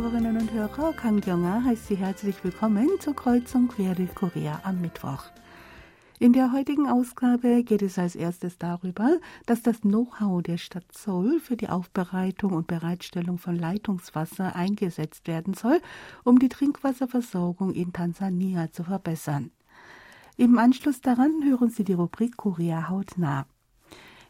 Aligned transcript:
Hörerinnen 0.00 0.38
und 0.38 0.50
Hörer, 0.50 0.94
Kang 0.94 1.20
Kyung-ah 1.20 1.62
heißt 1.62 1.88
Sie 1.88 1.94
herzlich 1.94 2.42
willkommen 2.42 2.88
zur 3.00 3.14
Kreuzung 3.14 3.68
quer 3.68 3.94
durch 3.94 4.14
Korea 4.14 4.62
am 4.64 4.80
Mittwoch. 4.80 5.24
In 6.18 6.32
der 6.32 6.52
heutigen 6.52 6.88
Ausgabe 6.88 7.62
geht 7.64 7.82
es 7.82 7.98
als 7.98 8.16
erstes 8.16 8.56
darüber, 8.56 9.18
dass 9.44 9.60
das 9.60 9.82
Know-how 9.82 10.42
der 10.42 10.56
Stadt 10.56 10.90
Seoul 10.90 11.38
für 11.38 11.58
die 11.58 11.68
Aufbereitung 11.68 12.54
und 12.54 12.66
Bereitstellung 12.66 13.36
von 13.36 13.56
Leitungswasser 13.56 14.56
eingesetzt 14.56 15.28
werden 15.28 15.52
soll, 15.52 15.82
um 16.24 16.38
die 16.38 16.48
Trinkwasserversorgung 16.48 17.74
in 17.74 17.92
Tansania 17.92 18.72
zu 18.72 18.84
verbessern. 18.84 19.50
Im 20.38 20.56
Anschluss 20.56 21.02
daran 21.02 21.42
hören 21.44 21.68
Sie 21.68 21.84
die 21.84 21.92
Rubrik 21.92 22.38
Korea 22.38 22.88
hautnah. 22.88 23.44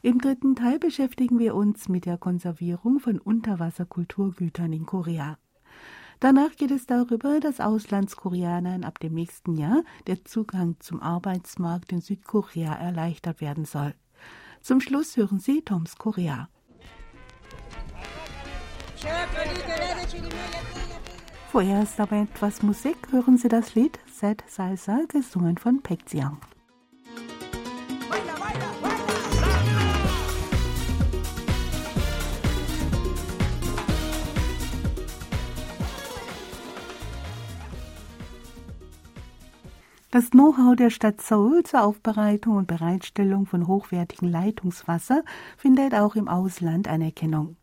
Im 0.02 0.18
dritten 0.18 0.56
Teil 0.56 0.80
beschäftigen 0.80 1.38
wir 1.38 1.54
uns 1.54 1.88
mit 1.88 2.06
der 2.06 2.18
Konservierung 2.18 2.98
von 2.98 3.20
Unterwasserkulturgütern 3.20 4.72
in 4.72 4.84
Korea. 4.84 5.38
Danach 6.20 6.54
geht 6.56 6.70
es 6.70 6.84
darüber, 6.84 7.40
dass 7.40 7.60
Auslandskoreanern 7.60 8.84
ab 8.84 9.00
dem 9.00 9.14
nächsten 9.14 9.56
Jahr 9.56 9.82
der 10.06 10.22
Zugang 10.24 10.76
zum 10.78 11.00
Arbeitsmarkt 11.00 11.92
in 11.92 12.02
Südkorea 12.02 12.74
erleichtert 12.74 13.40
werden 13.40 13.64
soll. 13.64 13.94
Zum 14.60 14.82
Schluss 14.82 15.16
hören 15.16 15.40
Sie 15.40 15.62
Toms 15.62 15.96
Korea. 15.96 16.50
Vorerst 21.50 21.98
aber 21.98 22.16
etwas 22.16 22.62
Musik 22.62 22.96
hören 23.10 23.38
Sie 23.38 23.48
das 23.48 23.74
Lied 23.74 23.98
Set 24.06 24.44
Salsa, 24.46 25.00
gesungen 25.08 25.56
von 25.56 25.80
Pek 25.82 26.00
Jiang. 26.12 26.36
Das 40.12 40.30
Know-how 40.30 40.74
der 40.74 40.90
Stadt 40.90 41.20
Seoul 41.20 41.62
zur 41.62 41.84
Aufbereitung 41.84 42.56
und 42.56 42.66
Bereitstellung 42.66 43.46
von 43.46 43.68
hochwertigem 43.68 44.28
Leitungswasser 44.28 45.22
findet 45.56 45.94
auch 45.94 46.16
im 46.16 46.26
Ausland 46.26 46.88
Anerkennung. 46.88 47.56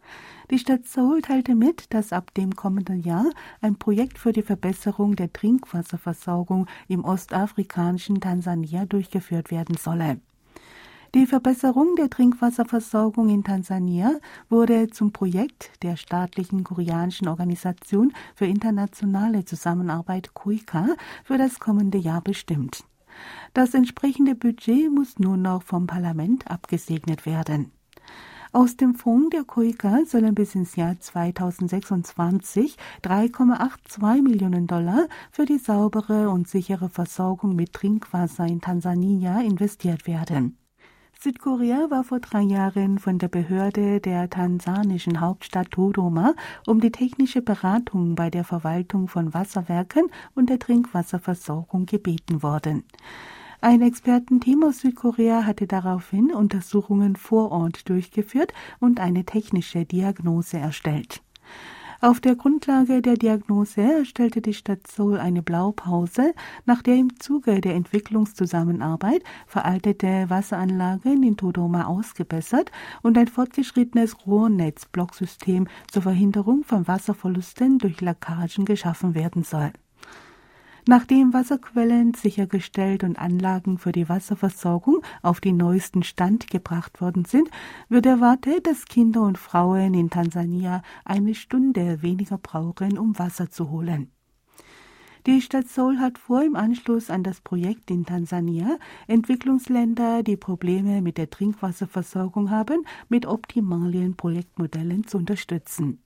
Die 0.50 0.58
Stadt 0.58 0.86
Seoul 0.86 1.22
teilte 1.22 1.56
mit, 1.56 1.94
dass 1.94 2.14
ab 2.14 2.34
dem 2.36 2.56
kommenden 2.56 3.02
Jahr 3.02 3.26
ein 3.60 3.76
Projekt 3.76 4.18
für 4.18 4.32
die 4.32 4.44
Verbesserung 4.44 5.18
der 5.18 5.34
Trinkwasserversorgung 5.34 6.68
im 6.88 7.04
ostafrikanischen 7.04 8.22
Tansania 8.22 8.86
durchgeführt 8.86 9.52
werden 9.52 9.76
solle. 9.76 10.22
Die 11.18 11.26
Verbesserung 11.26 11.96
der 11.96 12.12
Trinkwasserversorgung 12.12 13.30
in 13.30 13.44
Tansania 13.44 14.20
wurde 14.50 14.92
zum 14.92 15.12
Projekt 15.12 15.72
der 15.82 15.98
staatlichen 15.98 16.64
koreanischen 16.64 17.28
Organisation 17.28 18.14
für 18.36 18.46
internationale 18.46 19.44
Zusammenarbeit 19.44 20.36
KOIKA 20.36 20.90
für 21.24 21.40
das 21.40 21.60
kommende 21.60 21.98
Jahr 21.98 22.22
bestimmt. 22.22 22.84
Das 23.56 23.74
entsprechende 23.74 24.36
Budget 24.36 24.92
muss 24.92 25.18
nun 25.18 25.42
noch 25.42 25.64
vom 25.64 25.88
Parlament 25.88 26.52
abgesegnet 26.52 27.26
werden. 27.26 27.72
Aus 28.52 28.78
dem 28.78 28.94
Fonds 28.94 29.32
der 29.32 29.44
KOIKA 29.44 30.06
sollen 30.06 30.36
bis 30.36 30.54
ins 30.54 30.76
Jahr 30.76 31.00
2026 31.00 32.78
3,82 33.02 34.22
Millionen 34.22 34.68
Dollar 34.68 35.08
für 35.32 35.46
die 35.46 35.58
saubere 35.58 36.30
und 36.30 36.48
sichere 36.48 36.90
Versorgung 36.90 37.56
mit 37.56 37.74
Trinkwasser 37.74 38.46
in 38.46 38.62
Tansania 38.62 39.42
investiert 39.42 40.06
werden. 40.06 40.60
Südkorea 41.20 41.90
war 41.90 42.04
vor 42.04 42.20
drei 42.20 42.42
Jahren 42.42 43.00
von 43.00 43.18
der 43.18 43.28
Behörde 43.28 44.00
der 44.00 44.30
tansanischen 44.30 45.20
Hauptstadt 45.20 45.70
Dodoma 45.72 46.36
um 46.68 46.80
die 46.80 46.92
technische 46.92 47.42
Beratung 47.42 48.14
bei 48.14 48.30
der 48.30 48.44
Verwaltung 48.44 49.08
von 49.08 49.34
Wasserwerken 49.34 50.12
und 50.36 50.52
der 50.52 50.60
Trinkwasserversorgung 50.60 51.88
gebeten 51.88 52.44
worden. 52.44 52.84
Ein 53.62 53.82
Expertenteam 53.82 54.64
aus 54.64 54.82
Südkorea 54.82 55.44
hatte 55.48 55.66
daraufhin 55.66 56.32
Untersuchungen 56.32 57.16
vor 57.16 57.52
Ort 57.52 57.90
durchgeführt 57.90 58.54
und 58.80 59.00
eine 59.00 59.26
technische 59.26 59.86
Diagnose 59.86 60.58
erstellt. 60.60 61.24
Auf 62.00 62.20
der 62.20 62.36
Grundlage 62.36 63.02
der 63.02 63.16
Diagnose 63.16 63.82
erstellte 63.82 64.40
die 64.40 64.54
Stadt 64.54 64.86
Seoul 64.86 65.18
eine 65.18 65.42
Blaupause, 65.42 66.34
nach 66.66 66.84
der 66.84 66.96
im 66.96 67.20
Zuge 67.20 67.60
der 67.60 67.74
Entwicklungszusammenarbeit 67.74 69.24
veraltete 69.48 70.30
Wasseranlagen 70.30 71.24
in 71.24 71.38
Todoma 71.38 71.86
ausgebessert 71.86 72.72
und 73.02 73.18
ein 73.18 73.28
fortgeschrittenes 73.28 74.28
Rohrnetzblocksystem 74.28 75.68
zur 75.92 76.04
Verhinderung 76.04 76.64
von 76.64 76.88
Wasserverlusten 76.88 77.80
durch 77.80 78.00
Leckagen 78.00 78.66
geschaffen 78.66 79.16
werden 79.16 79.44
soll. 79.44 79.72
Nachdem 80.90 81.34
Wasserquellen 81.34 82.14
sichergestellt 82.14 83.04
und 83.04 83.20
Anlagen 83.20 83.78
für 83.78 83.92
die 83.92 84.08
Wasserversorgung 84.08 85.02
auf 85.22 85.42
den 85.42 85.58
neuesten 85.58 86.02
Stand 86.02 86.50
gebracht 86.50 87.02
worden 87.02 87.26
sind, 87.26 87.50
wird 87.90 88.06
erwartet, 88.06 88.66
dass 88.68 88.86
Kinder 88.86 89.24
und 89.24 89.38
Frauen 89.38 89.94
in 89.94 90.10
Tansania 90.10 90.82
eine 91.04 91.36
Stunde 91.36 92.02
weniger 92.04 92.38
brauchen, 92.38 92.98
um 92.98 93.20
Wasser 93.20 93.50
zu 93.50 93.70
holen. 93.70 94.12
Die 95.26 95.42
Stadt 95.42 95.68
Seoul 95.68 96.00
hat 96.00 96.18
vor, 96.18 96.42
im 96.42 96.56
Anschluss 96.56 97.10
an 97.10 97.22
das 97.22 97.42
Projekt 97.42 97.92
in 97.92 98.06
Tansania 98.06 98.78
Entwicklungsländer, 99.08 100.24
die 100.24 100.38
Probleme 100.38 101.02
mit 101.02 101.18
der 101.18 101.30
Trinkwasserversorgung 101.30 102.50
haben, 102.50 102.86
mit 103.10 103.26
optimalen 103.26 104.16
Projektmodellen 104.16 105.06
zu 105.06 105.18
unterstützen. 105.18 106.02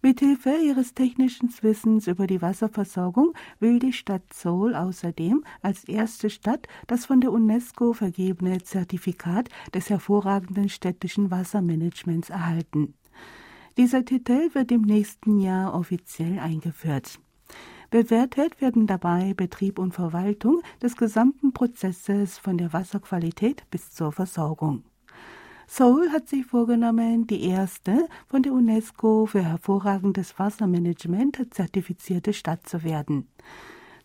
Mithilfe 0.00 0.56
ihres 0.64 0.94
technischen 0.94 1.52
Wissens 1.60 2.06
über 2.06 2.28
die 2.28 2.40
Wasserversorgung 2.40 3.32
will 3.58 3.80
die 3.80 3.92
Stadt 3.92 4.22
Seoul 4.32 4.76
außerdem 4.76 5.42
als 5.60 5.84
erste 5.84 6.30
Stadt 6.30 6.68
das 6.86 7.06
von 7.06 7.20
der 7.20 7.32
UNESCO 7.32 7.92
vergebene 7.92 8.62
Zertifikat 8.62 9.48
des 9.74 9.90
hervorragenden 9.90 10.68
städtischen 10.68 11.32
Wassermanagements 11.32 12.30
erhalten. 12.30 12.94
Dieser 13.76 14.04
Titel 14.04 14.54
wird 14.54 14.70
im 14.70 14.82
nächsten 14.82 15.40
Jahr 15.40 15.74
offiziell 15.74 16.38
eingeführt. 16.38 17.18
Bewertet 17.90 18.60
werden 18.60 18.86
dabei 18.86 19.34
Betrieb 19.34 19.80
und 19.80 19.94
Verwaltung 19.94 20.62
des 20.80 20.96
gesamten 20.96 21.52
Prozesses 21.52 22.38
von 22.38 22.56
der 22.56 22.72
Wasserqualität 22.72 23.64
bis 23.70 23.90
zur 23.90 24.12
Versorgung. 24.12 24.84
Seoul 25.70 26.10
hat 26.12 26.28
sich 26.28 26.46
vorgenommen, 26.46 27.26
die 27.26 27.44
erste 27.44 28.08
von 28.26 28.42
der 28.42 28.54
UNESCO 28.54 29.26
für 29.26 29.44
hervorragendes 29.44 30.38
Wassermanagement 30.38 31.46
zertifizierte 31.50 32.32
Stadt 32.32 32.66
zu 32.66 32.82
werden. 32.84 33.28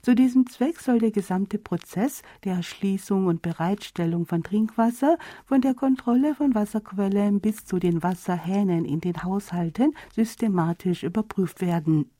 Zu 0.01 0.13
diesem 0.13 0.46
Zweck 0.47 0.81
soll 0.81 1.00
der 1.00 1.12
gesamte 1.12 1.57
Prozess 1.57 2.22
der 2.44 2.56
Erschließung 2.56 3.28
und 3.28 3.41
Bereitstellung 3.41 4.25
von 4.25 4.44
Trinkwasser 4.44 5.18
von 5.46 5.62
der 5.62 5.74
Kontrolle 5.74 6.35
von 6.35 6.53
Wasserquellen 6.53 7.40
bis 7.40 7.63
zu 7.63 7.80
den 7.80 8.03
Wasserhähnen 8.03 8.84
in 8.84 9.00
den 9.00 9.24
Haushalten 9.24 9.95
systematisch 10.13 11.03
überprüft 11.03 11.62
werden. 11.62 12.12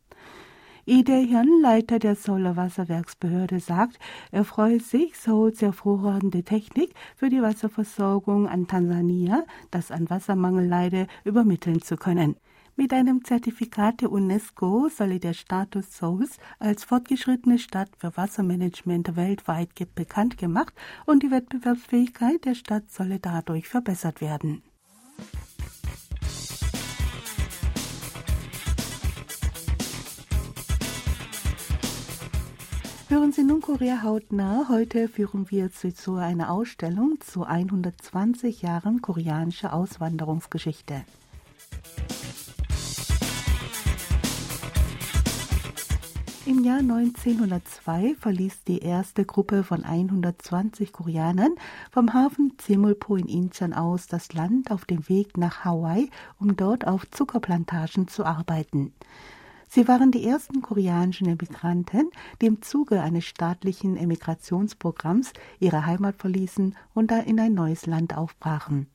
Ide 0.85 1.13
Hyun, 1.13 1.61
Leiter 1.61 1.97
der 1.97 2.16
Seouler 2.16 2.57
Wasserwerksbehörde, 2.57 3.61
sagt, 3.61 3.99
er 4.31 4.44
freue 4.44 4.81
sich, 4.81 5.17
Seouls 5.17 5.61
hervorragende 5.61 6.44
Technik 6.44 6.94
für 7.16 7.29
die 7.29 7.41
Wasserversorgung 7.41 8.49
an 8.49 8.67
Tansania, 8.67 9.45
das 9.71 9.91
an 9.91 10.09
Wassermangel 10.09 10.67
leide, 10.67 11.07
übermitteln 11.23 11.81
zu 11.81 11.95
können. 11.95 12.35
Mit 12.75 12.91
einem 12.91 13.23
Zertifikat 13.23 14.01
der 14.01 14.11
UNESCO 14.11 14.89
solle 14.89 15.21
der 15.21 15.33
Status 15.33 15.95
Souls 15.95 16.38
als 16.59 16.83
fortgeschrittene 16.83 17.59
Stadt 17.59 17.91
für 17.97 18.18
Wassermanagement 18.18 19.15
weltweit 19.15 19.69
bekannt 19.95 20.38
gemacht 20.38 20.74
und 21.06 21.24
die 21.24 21.31
Wettbewerbsfähigkeit 21.31 22.44
der 22.44 22.56
Stadt 22.56 22.91
solle 22.91 23.19
dadurch 23.21 23.69
verbessert 23.69 24.19
werden. 24.19 24.63
Hören 33.13 33.31
Sie 33.31 33.44
nun 33.44 33.62
Korea 33.62 34.01
hautnah. 34.01 34.65
Heute 34.69 35.07
führen 35.07 35.51
wir 35.51 35.69
Sie 35.69 35.94
zu 35.94 36.15
einer 36.15 36.50
Ausstellung 36.50 37.21
zu 37.21 37.44
120 37.44 38.63
Jahren 38.63 39.04
koreanischer 39.04 39.71
Auswanderungsgeschichte. 39.71 41.04
Im 46.48 46.63
Jahr 46.63 46.80
1902 46.80 48.15
verließ 48.15 48.63
die 48.63 48.80
erste 48.80 49.25
Gruppe 49.25 49.63
von 49.63 49.83
120 49.83 50.92
Koreanern 50.92 51.54
vom 51.92 52.15
Hafen 52.15 52.54
Semulpo 52.60 53.15
in 53.15 53.27
Incheon 53.27 53.74
aus 53.74 54.07
das 54.07 54.33
Land 54.33 54.71
auf 54.71 54.86
dem 54.86 55.07
Weg 55.07 55.38
nach 55.38 55.63
Hawaii, 55.63 56.10
um 56.39 56.56
dort 56.56 56.88
auf 56.88 57.07
Zuckerplantagen 57.12 58.07
zu 58.07 58.25
arbeiten. 58.25 58.92
Sie 59.75 59.88
waren 59.88 60.12
die 60.12 60.24
ersten 60.24 60.62
koreanischen 60.62 61.28
Emigranten, 61.28 62.12
die 62.40 62.46
im 62.46 62.62
Zuge 62.62 63.02
eines 63.02 63.25
staatlichen 63.25 63.98
Emigrationsprogramms 63.98 65.34
ihre 65.60 65.88
Heimat 65.88 66.16
verließen 66.18 66.75
und 66.94 67.12
in 67.12 67.40
ein 67.40 67.56
neues 67.56 67.88
Land 67.88 68.16
aufbrachen. 68.16 68.86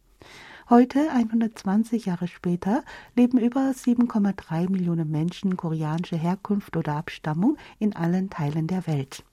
Heute, 0.71 1.11
120 1.11 2.07
Jahre 2.07 2.29
später, 2.29 2.85
leben 3.17 3.39
über 3.39 3.73
7,3 3.73 4.71
Millionen 4.71 5.11
Menschen 5.11 5.57
koreanischer 5.57 6.17
Herkunft 6.17 6.77
oder 6.77 6.95
Abstammung 6.95 7.57
in 7.81 7.97
allen 7.97 8.31
Teilen 8.31 8.69
der 8.69 8.87
Welt. 8.87 9.25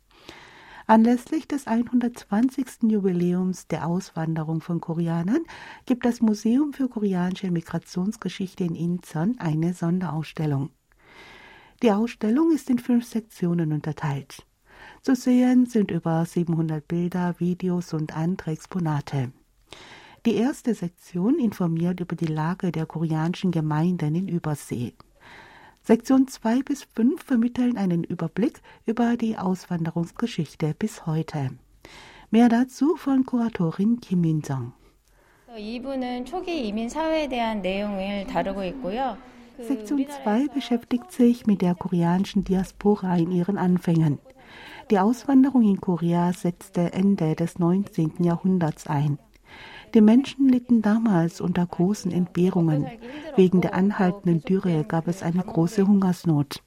Anlässlich 0.88 1.48
des 1.48 1.68
120. 1.68 2.90
Jubiläums 2.90 3.68
der 3.68 3.86
Auswanderung 3.86 4.62
von 4.62 4.82
Koreanern 4.82 5.44
gibt 5.86 6.06
das 6.06 6.22
Museum 6.22 6.74
für 6.74 6.90
koreanische 6.90 7.52
Migrationsgeschichte 7.52 8.64
in 8.64 8.74
Incheon 8.74 9.36
eine 9.38 9.76
Sonderausstellung. 9.76 10.72
Die 11.86 11.92
Ausstellung 11.92 12.52
ist 12.52 12.72
in 12.72 12.80
fünf 12.80 13.06
Sektionen 13.06 13.72
unterteilt. 13.72 14.44
Zu 15.04 15.14
sehen 15.14 15.68
sind 15.68 15.92
über 15.92 16.26
700 16.26 16.88
Bilder, 16.88 17.36
Videos 17.38 17.94
und 17.94 18.18
andere 18.18 18.50
Exponate. 18.54 19.32
Die 20.26 20.34
erste 20.34 20.74
Sektion 20.74 21.38
informiert 21.38 22.00
über 22.00 22.16
die 22.16 22.26
Lage 22.26 22.72
der 22.72 22.88
koreanischen 22.88 23.52
Gemeinden 23.52 24.16
in 24.16 24.28
Übersee. 24.28 24.94
Sektion 25.84 26.28
2 26.28 26.64
bis 26.64 26.88
5 26.96 27.22
vermitteln 27.22 27.78
einen 27.78 28.04
Überblick 28.04 28.64
über 28.88 29.16
die 29.16 29.38
Auswanderungsgeschichte 29.38 30.74
bis 30.74 31.06
heute. 31.06 31.52
Mehr 32.32 32.50
dazu 32.50 32.96
von 32.96 33.28
Kuratorin 33.28 34.00
Kim 34.00 34.22
Min-jong. 34.22 34.74
Sektion 39.60 40.06
2 40.24 40.48
beschäftigt 40.54 41.12
sich 41.12 41.48
mit 41.48 41.62
der 41.62 41.76
koreanischen 41.76 42.44
Diaspora 42.44 43.16
in 43.18 43.32
ihren 43.32 43.58
Anfängen. 43.58 44.20
Die 44.92 45.00
Auswanderung 45.00 45.64
in 45.64 45.80
Korea 45.80 46.34
setzte 46.34 46.94
Ende 46.94 47.36
des 47.36 47.58
19. 47.58 48.24
Jahrhunderts 48.24 48.88
ein. 48.88 49.18
Die 49.94 50.02
Menschen 50.02 50.50
litten 50.50 50.82
damals 50.82 51.40
unter 51.40 51.66
großen 51.66 52.12
Entbehrungen. 52.12 52.86
Wegen 53.36 53.62
der 53.62 53.74
anhaltenden 53.74 54.42
Dürre 54.42 54.84
gab 54.84 55.08
es 55.08 55.24
eine 55.24 55.42
große 55.42 55.88
Hungersnot. 55.88 56.62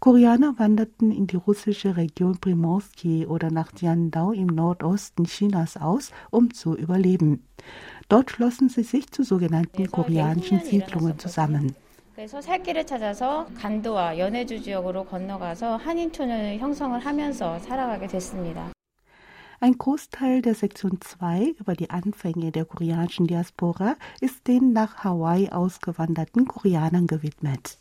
Koreaner 0.00 0.58
wanderten 0.58 1.12
in 1.12 1.26
die 1.26 1.36
russische 1.36 1.96
Region 1.96 2.38
Primorsky 2.38 3.26
oder 3.26 3.50
nach 3.50 3.70
Jiandao 3.78 4.32
im 4.32 4.46
Nordosten 4.46 5.24
Chinas 5.24 5.76
aus, 5.76 6.10
um 6.30 6.52
zu 6.52 6.74
überleben. 6.74 7.44
Dort 8.08 8.30
schlossen 8.30 8.68
sie 8.70 8.82
sich 8.82 9.10
zu 9.10 9.22
sogenannten 9.22 9.90
koreanischen 9.90 10.60
Siedlungen 10.60 11.18
zusammen. 11.18 11.76
그래서 12.20 12.42
살 12.42 12.62
길을 12.62 12.84
찾아서 12.84 13.46
간도와 13.56 14.18
연해주 14.18 14.60
지역으로 14.60 15.06
건너가서 15.06 15.76
한인촌을 15.76 16.58
형성을 16.58 17.00
하면서 17.00 17.58
살아가게 17.60 18.08
됐습니다. 18.08 18.70
Ein 19.62 19.78
Großteil 19.78 20.42
der 20.42 20.54
Sektion 20.54 21.00
2 21.00 21.54
über 21.58 21.74
die 21.74 21.88
Anfänge 21.88 22.52
der 22.52 22.66
koreanischen 22.66 23.26
Diaspora 23.26 23.96
ist 24.20 24.46
den 24.46 24.74
nach 24.74 25.02
Hawaii 25.02 25.48
ausgewanderten 25.48 26.44
Koreanern 26.44 27.06
gewidmet. 27.06 27.78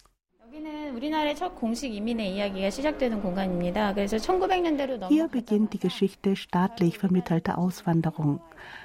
Hier 5.08 5.28
beginnt 5.28 5.74
die 5.74 5.80
Geschichte 5.80 6.36
staatlich 6.36 6.98
vermittelter 6.98 7.58
Auswanderung. 7.58 8.42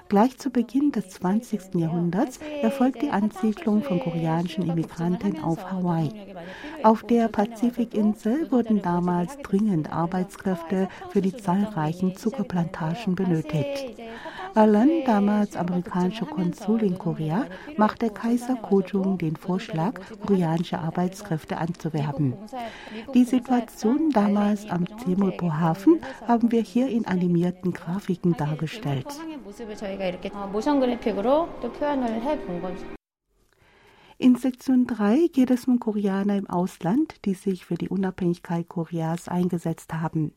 Gleich 0.09 0.39
zu 0.39 0.51
Beginn 0.51 0.93
des 0.93 1.09
20. 1.11 1.75
Jahrhunderts 1.75 2.39
erfolgt 2.63 3.03
die 3.03 3.11
Ansiedlung 3.11 3.83
von 3.83 3.99
koreanischen 3.99 4.69
Immigranten 4.69 5.43
auf 5.43 5.71
Hawaii. 5.71 6.11
Auf 6.83 7.03
der 7.03 7.29
Pazifikinsel 7.29 8.51
wurden 8.53 8.81
damals 8.81 9.37
dringend 9.39 9.93
Arbeitskräfte 9.93 10.89
für 11.11 11.21
die 11.21 11.37
zahlreichen 11.37 12.17
Zuckerplantagen 12.17 13.15
benötigt. 13.15 13.99
Allen, 14.55 15.05
damals 15.05 15.57
amerikanischer 15.57 16.27
Konsul 16.27 16.83
in 16.83 16.97
Korea, 16.97 17.47
machte 17.77 18.11
Kaiser 18.11 18.57
Kojung 18.57 19.19
den 19.19 19.37
Vorschlag, 19.37 19.95
koreanische 20.25 20.79
Arbeitskräfte 20.79 21.59
anzuwerben. 21.59 22.35
Die 23.15 23.25
Situation 23.25 24.11
damals 24.11 24.69
am 24.71 24.87
Temulpo-Hafen 24.99 26.01
haben 26.27 26.53
wir 26.53 26.63
hier 26.63 26.89
in 26.89 27.07
animierten 27.07 27.73
Grafiken 27.73 28.37
dargestellt. 28.37 29.07
In 34.17 34.37
Sektion 34.37 34.87
3 34.87 35.29
geht 35.33 35.51
es 35.51 35.65
um 35.65 35.81
Koreaner 35.81 36.37
im 36.37 36.49
Ausland, 36.49 37.17
die 37.25 37.35
sich 37.35 37.65
für 37.65 37.75
die 37.75 37.89
Unabhängigkeit 37.89 38.69
Koreas 38.69 39.27
eingesetzt 39.27 39.93
haben. 39.93 40.33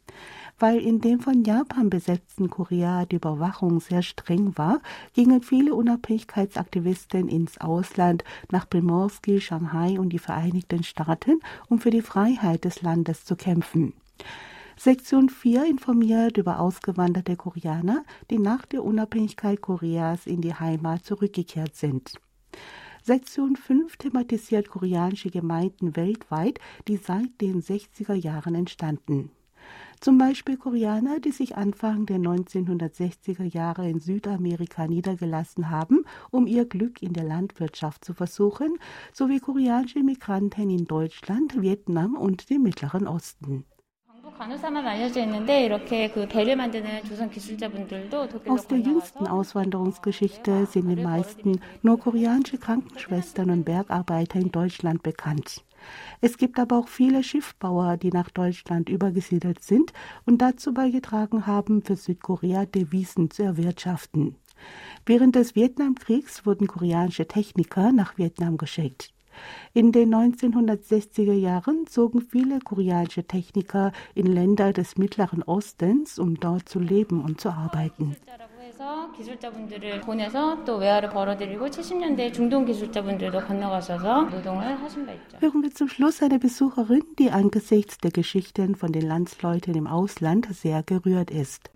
Weil 0.57 0.79
in 0.79 0.99
dem 0.99 1.19
von 1.19 1.43
Japan 1.43 1.91
besetzten 1.91 2.49
Korea 2.49 3.05
die 3.05 3.17
Überwachung 3.17 3.79
sehr 3.79 4.01
streng 4.01 4.57
war, 4.57 4.81
gingen 5.13 5.43
viele 5.43 5.75
Unabhängigkeitsaktivisten 5.75 7.27
ins 7.27 7.59
Ausland, 7.61 8.23
nach 8.51 8.67
Primorsky, 8.67 9.39
Shanghai 9.39 9.99
und 9.99 10.09
die 10.09 10.19
Vereinigten 10.19 10.83
Staaten, 10.83 11.39
um 11.69 11.79
für 11.79 11.91
die 11.91 12.01
Freiheit 12.01 12.65
des 12.65 12.81
Landes 12.81 13.25
zu 13.25 13.35
kämpfen. 13.35 13.93
Sektion 14.75 15.29
4 15.29 15.65
informiert 15.65 16.37
über 16.37 16.59
ausgewanderte 16.59 17.35
Koreaner, 17.35 18.03
die 18.31 18.39
nach 18.39 18.65
der 18.65 18.83
Unabhängigkeit 18.83 19.61
Koreas 19.61 20.25
in 20.25 20.41
die 20.41 20.55
Heimat 20.55 21.05
zurückgekehrt 21.05 21.75
sind. 21.75 22.13
Sektion 23.07 23.55
5 23.55 23.95
thematisiert 23.95 24.67
koreanische 24.67 25.29
Gemeinden 25.29 25.95
weltweit, 25.95 26.59
die 26.89 26.97
seit 26.97 27.39
den 27.39 27.61
60er 27.61 28.15
Jahren 28.15 28.53
entstanden. 28.53 29.31
Zum 30.01 30.17
Beispiel 30.17 30.57
Koreaner, 30.57 31.21
die 31.21 31.31
sich 31.31 31.55
Anfang 31.55 32.05
der 32.05 32.17
1960er 32.17 33.45
Jahre 33.45 33.89
in 33.89 34.01
Südamerika 34.01 34.87
niedergelassen 34.87 35.69
haben, 35.69 36.03
um 36.31 36.47
ihr 36.47 36.65
Glück 36.65 37.01
in 37.01 37.13
der 37.13 37.23
Landwirtschaft 37.23 38.03
zu 38.03 38.13
versuchen, 38.13 38.77
sowie 39.13 39.39
koreanische 39.39 40.03
Migranten 40.03 40.69
in 40.69 40.83
Deutschland, 40.83 41.61
Vietnam 41.61 42.13
und 42.17 42.49
dem 42.49 42.63
Mittleren 42.63 43.07
Osten. 43.07 43.63
Aus 48.47 48.67
der 48.67 48.77
jüngsten 48.77 49.27
Auswanderungsgeschichte 49.27 50.65
sind 50.67 50.89
die 50.89 51.01
meisten 51.01 51.59
nur 51.81 51.99
koreanische 51.99 52.59
Krankenschwestern 52.59 53.49
und 53.49 53.63
Bergarbeiter 53.63 54.39
in 54.39 54.51
Deutschland 54.51 55.01
bekannt. 55.01 55.63
Es 56.21 56.37
gibt 56.37 56.59
aber 56.59 56.77
auch 56.77 56.87
viele 56.87 57.23
Schiffbauer, 57.23 57.97
die 57.97 58.11
nach 58.11 58.29
Deutschland 58.29 58.89
übergesiedelt 58.89 59.63
sind 59.63 59.91
und 60.25 60.39
dazu 60.39 60.73
beigetragen 60.73 61.47
haben, 61.47 61.81
für 61.81 61.95
Südkorea 61.95 62.65
Devisen 62.65 63.31
zu 63.31 63.43
erwirtschaften. 63.43 64.35
Während 65.05 65.35
des 65.35 65.55
Vietnamkriegs 65.55 66.45
wurden 66.45 66.67
koreanische 66.67 67.27
Techniker 67.27 67.91
nach 67.91 68.17
Vietnam 68.17 68.57
geschickt. 68.57 69.13
In 69.74 69.90
den 69.90 70.14
1960er 70.14 71.32
Jahren 71.32 71.86
zogen 71.86 72.20
viele 72.20 72.58
koreanische 72.60 73.24
Techniker 73.24 73.92
in 74.14 74.26
Länder 74.26 74.74
des 74.74 74.98
Mittleren 74.98 75.42
Ostens, 75.44 76.18
um 76.18 76.38
dort 76.38 76.68
zu 76.68 76.78
leben 76.78 77.24
und 77.24 77.40
zu 77.40 77.48
arbeiten. 77.48 78.14
Hören 85.40 85.62
wir 85.62 85.70
zum 85.70 85.88
Schluss 85.88 86.22
eine 86.22 86.38
Besucherin, 86.38 87.04
die 87.18 87.30
angesichts 87.30 87.96
der 87.96 88.10
Geschichten 88.10 88.74
von 88.76 88.92
den 88.92 89.06
Landsleuten 89.08 89.74
im 89.74 89.86
Ausland 89.86 90.48
sehr 90.54 90.82
gerührt 90.82 91.30
ist. 91.30 91.70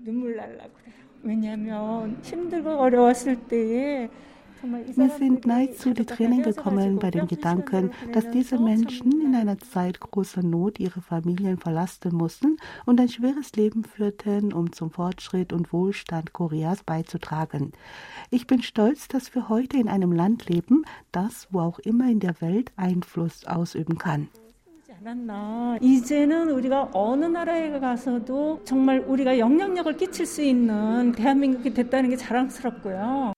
왜냐하면 1.23 2.23
힘들고 2.23 2.79
어려웠을 2.79 3.35
때에 3.49 4.09
mir 4.97 5.11
sind 5.11 5.47
nahezu 5.47 5.93
die 5.93 6.05
Tränen 6.05 6.43
gekommen 6.43 6.99
bei 6.99 7.11
dem 7.11 7.27
Gedanken, 7.27 7.91
dass 8.13 8.31
diese 8.31 8.59
Menschen 8.59 9.21
in 9.21 9.35
einer 9.35 9.59
Zeit 9.59 10.01
großer 10.01 10.43
Not 10.43 10.81
ihre 10.81 11.01
Familien 11.01 11.59
verlassen 11.59 12.15
mussten 12.15 12.57
und 12.85 13.01
ein 13.01 13.09
schweres 13.09 13.53
Leben 13.53 13.85
führten, 13.85 14.53
um 14.53 14.73
zum 14.73 14.91
Fortschritt 14.91 15.53
und 15.53 15.73
Wohlstand 15.73 16.33
Koreas 16.33 16.83
beizutragen. 16.83 17.73
Ich 18.31 18.47
bin 18.47 18.63
stolz, 18.63 19.09
dass 19.09 19.35
wir 19.35 19.49
heute 19.49 19.77
in 19.77 19.89
einem 19.89 20.13
Land 20.13 20.49
leben, 20.49 20.85
das, 21.13 21.49
wo 21.51 21.61
auch 21.61 21.79
immer 21.81 22.11
in 22.11 22.21
der 22.21 22.41
Welt, 22.41 22.73
Einfluss 22.77 23.47
ausüben 23.47 23.99
kann. 23.99 24.29
않았나. 25.07 25.79
이제는 25.81 26.51
우리가 26.51 26.91
어느 26.93 27.27
나라에 27.27 27.79
가서도 27.79 28.63
정말 28.65 29.01
우리가 29.01 29.39
영향력을 29.39 29.97
끼칠 29.97 30.27
수 30.27 30.43
있는 30.43 31.13
대한민국이 31.13 31.73
됐다는 31.73 32.11
게 32.11 32.17
자랑스럽고요. 32.17 33.37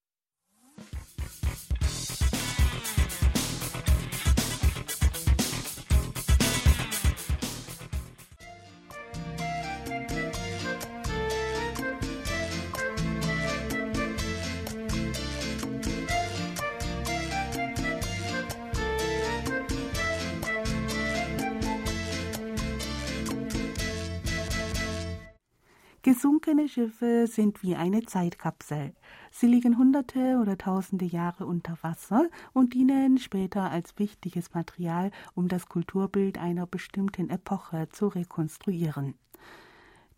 Gesunkene 26.05 26.67
Schiffe 26.67 27.27
sind 27.27 27.63
wie 27.63 27.77
eine 27.77 28.01
Zeitkapsel. 28.01 28.93
Sie 29.31 29.47
liegen 29.47 29.77
hunderte 29.77 30.37
oder 30.41 30.57
tausende 30.57 31.05
Jahre 31.05 31.45
unter 31.45 31.77
Wasser 31.81 32.27
und 32.51 32.73
dienen 32.73 33.17
später 33.19 33.71
als 33.71 33.97
wichtiges 33.97 34.53
Material, 34.53 35.11
um 35.33 35.47
das 35.47 35.69
Kulturbild 35.69 36.37
einer 36.37 36.67
bestimmten 36.67 37.29
Epoche 37.29 37.87
zu 37.87 38.09
rekonstruieren. 38.09 39.13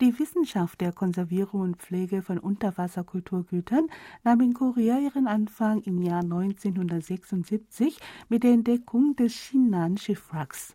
Die 0.00 0.18
Wissenschaft 0.18 0.80
der 0.80 0.92
Konservierung 0.92 1.60
und 1.60 1.76
Pflege 1.76 2.20
von 2.20 2.40
Unterwasserkulturgütern 2.40 3.86
nahm 4.24 4.40
in 4.40 4.54
Korea 4.54 4.98
ihren 4.98 5.28
Anfang 5.28 5.82
im 5.82 6.02
Jahr 6.02 6.22
1976 6.24 8.00
mit 8.28 8.42
der 8.42 8.54
Entdeckung 8.54 9.14
des 9.14 9.34
Shinnan-Schiffwracks. 9.34 10.74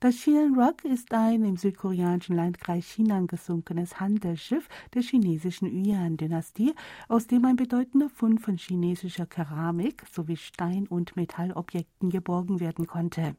Das 0.00 0.16
Shinan 0.16 0.58
Rock 0.58 0.84
ist 0.84 1.12
ein 1.12 1.44
im 1.44 1.56
südkoreanischen 1.56 2.36
Landkreis 2.36 2.84
Shinan 2.84 3.26
gesunkenes 3.26 4.00
Handelsschiff 4.00 4.68
der 4.92 5.02
chinesischen 5.02 5.66
Yuan-Dynastie, 5.66 6.74
aus 7.08 7.26
dem 7.26 7.44
ein 7.44 7.56
bedeutender 7.56 8.10
Fund 8.10 8.40
von 8.40 8.56
chinesischer 8.56 9.26
Keramik 9.26 10.04
sowie 10.12 10.36
Stein- 10.36 10.88
und 10.88 11.16
Metallobjekten 11.16 12.10
geborgen 12.10 12.60
werden 12.60 12.86
konnte. 12.86 13.36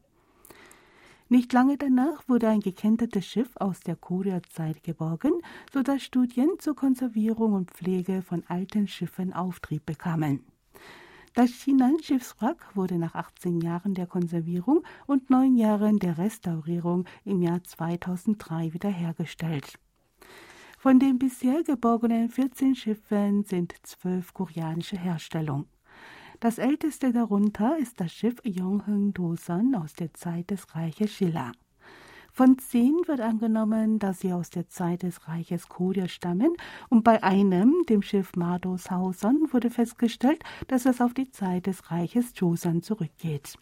Nicht 1.28 1.52
lange 1.52 1.76
danach 1.76 2.28
wurde 2.28 2.48
ein 2.48 2.60
gekentertes 2.60 3.26
Schiff 3.26 3.50
aus 3.56 3.80
der 3.80 3.96
Korea-Zeit 3.96 4.82
geborgen, 4.84 5.32
sodass 5.72 6.02
Studien 6.02 6.50
zur 6.58 6.76
Konservierung 6.76 7.52
und 7.52 7.70
Pflege 7.72 8.22
von 8.22 8.44
alten 8.46 8.86
Schiffen 8.86 9.32
Auftrieb 9.32 9.84
bekamen. 9.86 10.44
Das 11.36 11.50
Chinan-Schiffswrack 11.50 12.74
wurde 12.76 12.96
nach 12.96 13.14
18 13.14 13.60
Jahren 13.60 13.92
der 13.92 14.06
Konservierung 14.06 14.82
und 15.06 15.28
neun 15.28 15.54
Jahren 15.54 15.98
der 15.98 16.16
Restaurierung 16.16 17.04
im 17.26 17.42
Jahr 17.42 17.62
2003 17.62 18.72
wiederhergestellt. 18.72 19.78
Von 20.78 20.98
den 20.98 21.18
bisher 21.18 21.62
geborgenen 21.62 22.30
14 22.30 22.74
Schiffen 22.74 23.44
sind 23.44 23.74
zwölf 23.82 24.32
koreanische 24.32 24.96
Herstellung. 24.96 25.66
Das 26.40 26.56
älteste 26.56 27.12
darunter 27.12 27.76
ist 27.76 28.00
das 28.00 28.12
Schiff 28.12 28.36
Yonghung 28.42 29.12
Dosan 29.12 29.74
aus 29.74 29.92
der 29.92 30.14
Zeit 30.14 30.50
des 30.50 30.74
Reiches 30.74 31.12
Schiller. 31.12 31.52
Von 32.36 32.58
zehn 32.58 32.94
wird 33.06 33.22
angenommen, 33.22 33.98
dass 33.98 34.20
sie 34.20 34.34
aus 34.34 34.50
der 34.50 34.68
Zeit 34.68 35.04
des 35.04 35.26
Reiches 35.26 35.70
Korea 35.70 36.06
stammen 36.06 36.54
und 36.90 37.02
bei 37.02 37.22
einem, 37.22 37.74
dem 37.88 38.02
Schiff 38.02 38.36
Mados 38.36 38.90
Hausan, 38.90 39.48
wurde 39.52 39.70
festgestellt, 39.70 40.44
dass 40.68 40.84
es 40.84 41.00
auf 41.00 41.14
die 41.14 41.30
Zeit 41.30 41.66
des 41.66 41.90
Reiches 41.90 42.34
Joseon 42.36 42.82
zurückgeht. 42.82 43.54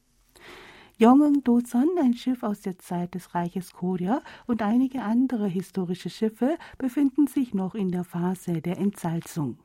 Yongung 0.99 1.45
Dosan, 1.45 1.87
ein 2.02 2.14
Schiff 2.14 2.43
aus 2.43 2.62
der 2.62 2.76
Zeit 2.81 3.14
des 3.14 3.33
Reiches 3.37 3.73
Korea 3.73 4.21
und 4.49 4.61
einige 4.61 5.02
andere 5.02 5.47
historische 5.47 6.11
Schiffe 6.11 6.59
befinden 6.76 7.28
sich 7.28 7.54
noch 7.54 7.76
in 7.76 7.93
der 7.93 8.02
Phase 8.02 8.61
der 8.61 8.78
Entsalzung. 8.78 9.59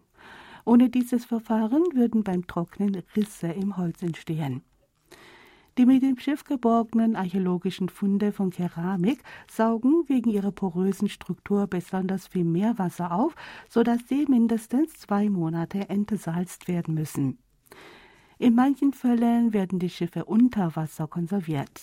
Ohne 0.66 0.88
dieses 0.88 1.26
Verfahren 1.26 1.82
würden 1.96 2.24
beim 2.24 2.46
Trocknen 2.46 3.02
Risse 3.16 3.48
im 3.48 3.76
Holz 3.76 4.04
entstehen. 4.04 4.62
Die 5.80 5.86
mit 5.86 6.04
dem 6.04 6.20
Schiff 6.20 6.44
geborgenen 6.44 7.16
archäologischen 7.16 7.88
Funde 7.88 8.34
von 8.34 8.50
Keramik 8.50 9.24
saugen 9.50 10.04
wegen 10.08 10.30
ihrer 10.30 10.52
porösen 10.52 11.08
Struktur 11.08 11.68
besonders 11.68 12.28
viel 12.28 12.44
Meerwasser 12.44 13.14
auf, 13.14 13.34
sodass 13.70 14.06
sie 14.10 14.26
mindestens 14.28 14.96
zwei 14.96 15.30
Monate 15.30 15.88
entsalzt 15.88 16.68
werden 16.68 16.96
müssen. 16.96 17.38
In 18.40 18.56
manchen 18.56 18.92
Fällen 18.92 19.54
werden 19.54 19.80
die 19.80 19.90
Schiffe 19.90 20.26
unter 20.26 20.76
Wasser 20.76 21.08
konserviert. 21.08 21.82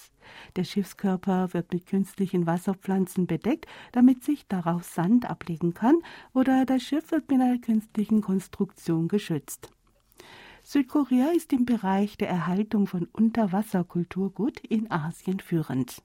Der 0.57 0.65
Schiffskörper 0.65 1.55
wird 1.55 1.73
mit 1.73 1.87
künstlichen 1.87 2.47
Wasserpflanzen 2.47 3.27
bedeckt, 3.27 3.65
damit 3.93 4.23
sich 4.23 4.47
darauf 4.47 4.85
Sand 4.85 5.25
ablegen 5.25 5.73
kann, 5.73 6.03
oder 6.35 6.67
das 6.67 6.83
Schiff 6.83 7.13
wird 7.13 7.31
mit 7.31 7.41
einer 7.41 7.59
künstlichen 7.61 8.21
Konstruktion 8.21 9.09
geschützt. 9.09 9.71
Südkorea 10.69 11.29
ist 11.29 11.53
im 11.53 11.65
Bereich 11.65 12.17
der 12.17 12.29
Erhaltung 12.29 12.89
von 12.89 13.07
Unterwasserkulturgut 13.13 14.59
in 14.59 14.91
Asien 14.91 15.39
führend. 15.39 16.03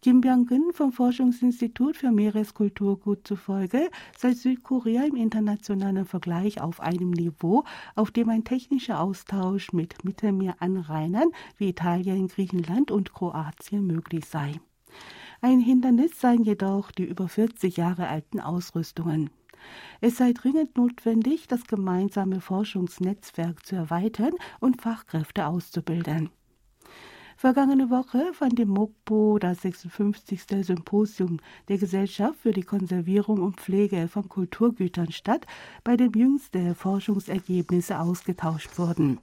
Kim 0.00 0.22
Byung-gun 0.22 0.72
vom 0.72 0.90
Forschungsinstitut 0.90 1.98
für 1.98 2.10
Meereskulturgut 2.10 3.28
zufolge 3.28 3.90
sei 4.16 4.32
Südkorea 4.32 5.04
im 5.04 5.16
internationalen 5.16 6.06
Vergleich 6.06 6.62
auf 6.62 6.80
einem 6.80 7.10
Niveau, 7.10 7.64
auf 7.94 8.10
dem 8.10 8.30
ein 8.30 8.44
technischer 8.44 9.00
Austausch 9.00 9.74
mit 9.74 10.02
Mittelmeeranrainern 10.02 11.28
wie 11.58 11.68
Italien, 11.68 12.28
Griechenland 12.28 12.90
und 12.90 13.12
Kroatien 13.12 13.86
möglich 13.86 14.24
sei. 14.24 14.54
Ein 15.42 15.60
Hindernis 15.60 16.18
seien 16.18 16.42
jedoch 16.42 16.90
die 16.90 17.04
über 17.04 17.28
40 17.28 17.76
Jahre 17.76 18.08
alten 18.08 18.40
Ausrüstungen. 18.40 19.28
Es 20.00 20.16
sei 20.16 20.32
dringend 20.32 20.76
notwendig, 20.76 21.48
das 21.48 21.66
gemeinsame 21.66 22.40
Forschungsnetzwerk 22.40 23.64
zu 23.64 23.76
erweitern 23.76 24.32
und 24.60 24.82
Fachkräfte 24.82 25.46
auszubilden. 25.46 26.30
Vergangene 27.36 27.90
Woche 27.90 28.32
fand 28.32 28.60
im 28.60 28.68
MOGPO 28.68 29.38
das 29.38 29.62
56. 29.62 30.42
Symposium 30.62 31.40
der 31.68 31.78
Gesellschaft 31.78 32.38
für 32.40 32.52
die 32.52 32.62
Konservierung 32.62 33.42
und 33.42 33.60
Pflege 33.60 34.08
von 34.08 34.28
Kulturgütern 34.28 35.10
statt, 35.10 35.46
bei 35.82 35.96
dem 35.96 36.12
jüngste 36.12 36.74
Forschungsergebnisse 36.74 37.98
ausgetauscht 37.98 38.78
wurden. 38.78 39.18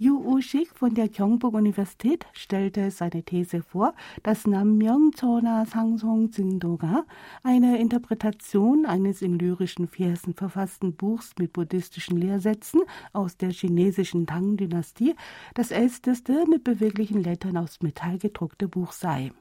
Yu 0.00 0.16
Ushik 0.16 0.68
von 0.76 0.94
der 0.94 1.08
Gyeongbuk-Universität 1.08 2.26
stellte 2.32 2.92
seine 2.92 3.24
These 3.24 3.64
vor, 3.64 3.94
dass 4.22 4.46
Nammyeong 4.46 5.10
Chona 5.10 5.66
Sangsong 5.66 6.30
Jingdoga, 6.30 7.04
eine 7.42 7.80
Interpretation 7.80 8.86
eines 8.86 9.22
in 9.22 9.40
lyrischen 9.40 9.88
Versen 9.88 10.34
verfassten 10.34 10.94
Buchs 10.94 11.32
mit 11.40 11.52
buddhistischen 11.52 12.16
Lehrsätzen 12.16 12.82
aus 13.12 13.38
der 13.38 13.50
chinesischen 13.50 14.24
Tang-Dynastie, 14.24 15.16
das 15.54 15.72
älteste 15.72 16.44
mit 16.48 16.62
beweglichen 16.62 17.20
Lettern 17.20 17.56
aus 17.56 17.82
Metall 17.82 18.18
gedruckte 18.18 18.68
Buch 18.68 18.92
sei. 18.92 19.32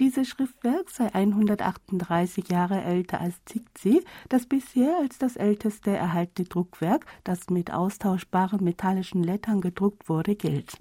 Dieses 0.00 0.28
Schriftwerk 0.28 0.88
sei 0.88 1.14
138 1.14 2.48
Jahre 2.48 2.82
älter 2.82 3.20
als 3.20 3.34
Zixi, 3.44 4.02
das 4.30 4.46
bisher 4.46 4.96
als 4.98 5.18
das 5.18 5.36
älteste 5.36 5.90
erhaltene 5.90 6.48
Druckwerk, 6.48 7.04
das 7.22 7.50
mit 7.50 7.70
austauschbaren 7.70 8.64
metallischen 8.64 9.22
Lettern 9.22 9.60
gedruckt 9.60 10.08
wurde, 10.08 10.36
gilt. 10.36 10.78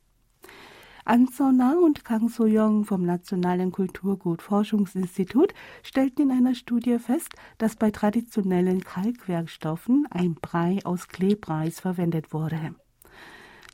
An 1.04 1.28
Na 1.38 1.74
und 1.74 2.06
Kang 2.06 2.30
So-young 2.30 2.86
vom 2.86 3.04
Nationalen 3.04 3.74
Kulturgut-Forschungsinstitut 3.74 5.54
stellten 5.84 6.30
in 6.30 6.32
einer 6.32 6.56
Studie 6.56 6.98
fest, 6.98 7.34
dass 7.58 7.76
bei 7.76 7.92
traditionellen 7.92 8.86
Kalkwerkstoffen 8.86 10.08
ein 10.12 10.36
Brei 10.36 10.80
aus 10.86 11.10
Klebreis 11.10 11.82
verwendet 11.82 12.32
wurde. 12.32 12.74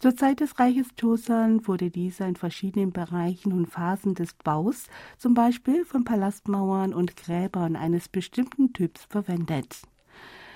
Zur 0.06 0.16
Zeit 0.16 0.40
des 0.40 0.60
Reiches 0.60 0.90
Joseon 1.00 1.66
wurde 1.66 1.90
dieser 1.90 2.28
in 2.28 2.36
verschiedenen 2.36 2.92
Bereichen 2.92 3.52
und 3.52 3.66
Phasen 3.66 4.14
des 4.14 4.36
Baus, 4.36 4.86
zum 5.18 5.34
Beispiel 5.34 5.84
von 5.84 6.04
Palastmauern 6.04 6.94
und 6.94 7.16
Gräbern 7.16 7.76
eines 7.76 8.08
bestimmten 8.08 8.72
Typs, 8.72 9.06
verwendet. 9.10 9.82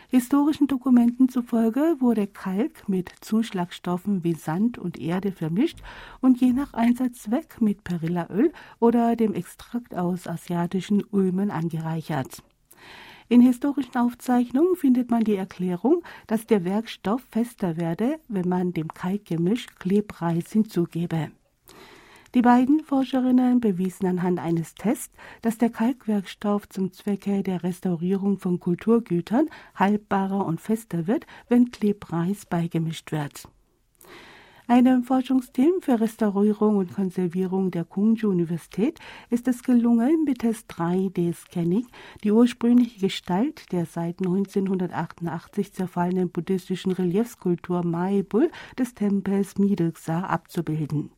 Historischen 0.09 0.67
Dokumenten 0.67 1.29
zufolge 1.29 1.95
wurde 1.97 2.27
Kalk 2.27 2.87
mit 2.87 3.11
Zuschlagstoffen 3.21 4.23
wie 4.23 4.35
Sand 4.35 4.77
und 4.77 4.99
Erde 4.99 5.31
vermischt 5.31 5.79
und 6.21 6.39
je 6.39 6.53
nach 6.53 6.75
Einsatzzweck 6.75 7.59
mit 7.59 7.83
Perillaöl 7.83 8.53
oder 8.79 9.15
dem 9.15 9.33
Extrakt 9.33 9.95
aus 9.95 10.27
asiatischen 10.27 11.03
Ulmen 11.09 11.49
angereichert. 11.49 12.43
In 13.31 13.41
historischen 13.41 13.95
Aufzeichnungen 13.95 14.75
findet 14.75 15.11
man 15.11 15.23
die 15.23 15.35
Erklärung, 15.35 16.01
dass 16.25 16.47
der 16.47 16.65
Werkstoff 16.65 17.21
fester 17.29 17.77
werde, 17.77 18.19
wenn 18.27 18.49
man 18.49 18.73
dem 18.73 18.87
Kalkgemisch 18.87 19.67
Klebreis 19.77 20.51
hinzugebe. 20.51 21.29
Die 22.33 22.41
beiden 22.41 22.83
Forscherinnen 22.83 23.59
bewiesen 23.59 24.07
anhand 24.07 24.39
eines 24.39 24.73
Tests, 24.73 25.13
dass 25.43 25.59
der 25.59 25.69
Kalkwerkstoff 25.69 26.67
zum 26.69 26.91
Zwecke 26.91 27.43
der 27.43 27.61
Restaurierung 27.61 28.39
von 28.39 28.59
Kulturgütern 28.59 29.47
haltbarer 29.75 30.43
und 30.45 30.59
fester 30.59 31.05
wird, 31.05 31.27
wenn 31.49 31.69
Klebreis 31.69 32.47
beigemischt 32.47 33.11
wird. 33.11 33.47
Einem 34.69 35.03
Forschungsteam 35.03 35.81
für 35.81 35.99
Restaurierung 35.99 36.77
und 36.77 36.93
Konservierung 36.93 37.71
der 37.71 37.85
Kungju-Universität 37.85 38.99
ist 39.31 39.47
es 39.47 39.63
gelungen, 39.63 40.25
mittels 40.25 40.69
3D-Scanning 40.69 41.87
die 42.23 42.31
ursprüngliche 42.31 42.99
Gestalt 42.99 43.71
der 43.71 43.87
seit 43.87 44.19
1988 44.19 45.73
zerfallenen 45.73 46.29
buddhistischen 46.29 46.91
Reliefskulptur 46.91 47.83
Maebul 47.83 48.51
des 48.77 48.93
Tempels 48.93 49.57
Mideksa 49.57 50.19
abzubilden. 50.19 51.09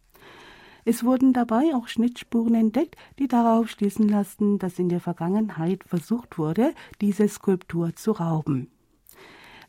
Es 0.85 1.03
wurden 1.03 1.33
dabei 1.33 1.75
auch 1.75 1.89
Schnittspuren 1.89 2.55
entdeckt, 2.55 2.95
die 3.19 3.27
darauf 3.27 3.69
schließen 3.69 4.07
lassen, 4.07 4.59
dass 4.59 4.79
in 4.79 4.87
der 4.87 5.01
Vergangenheit 5.01 5.83
versucht 5.83 6.37
wurde, 6.37 6.73
diese 7.01 7.27
Skulptur 7.27 7.97
zu 7.97 8.13
rauben. 8.13 8.70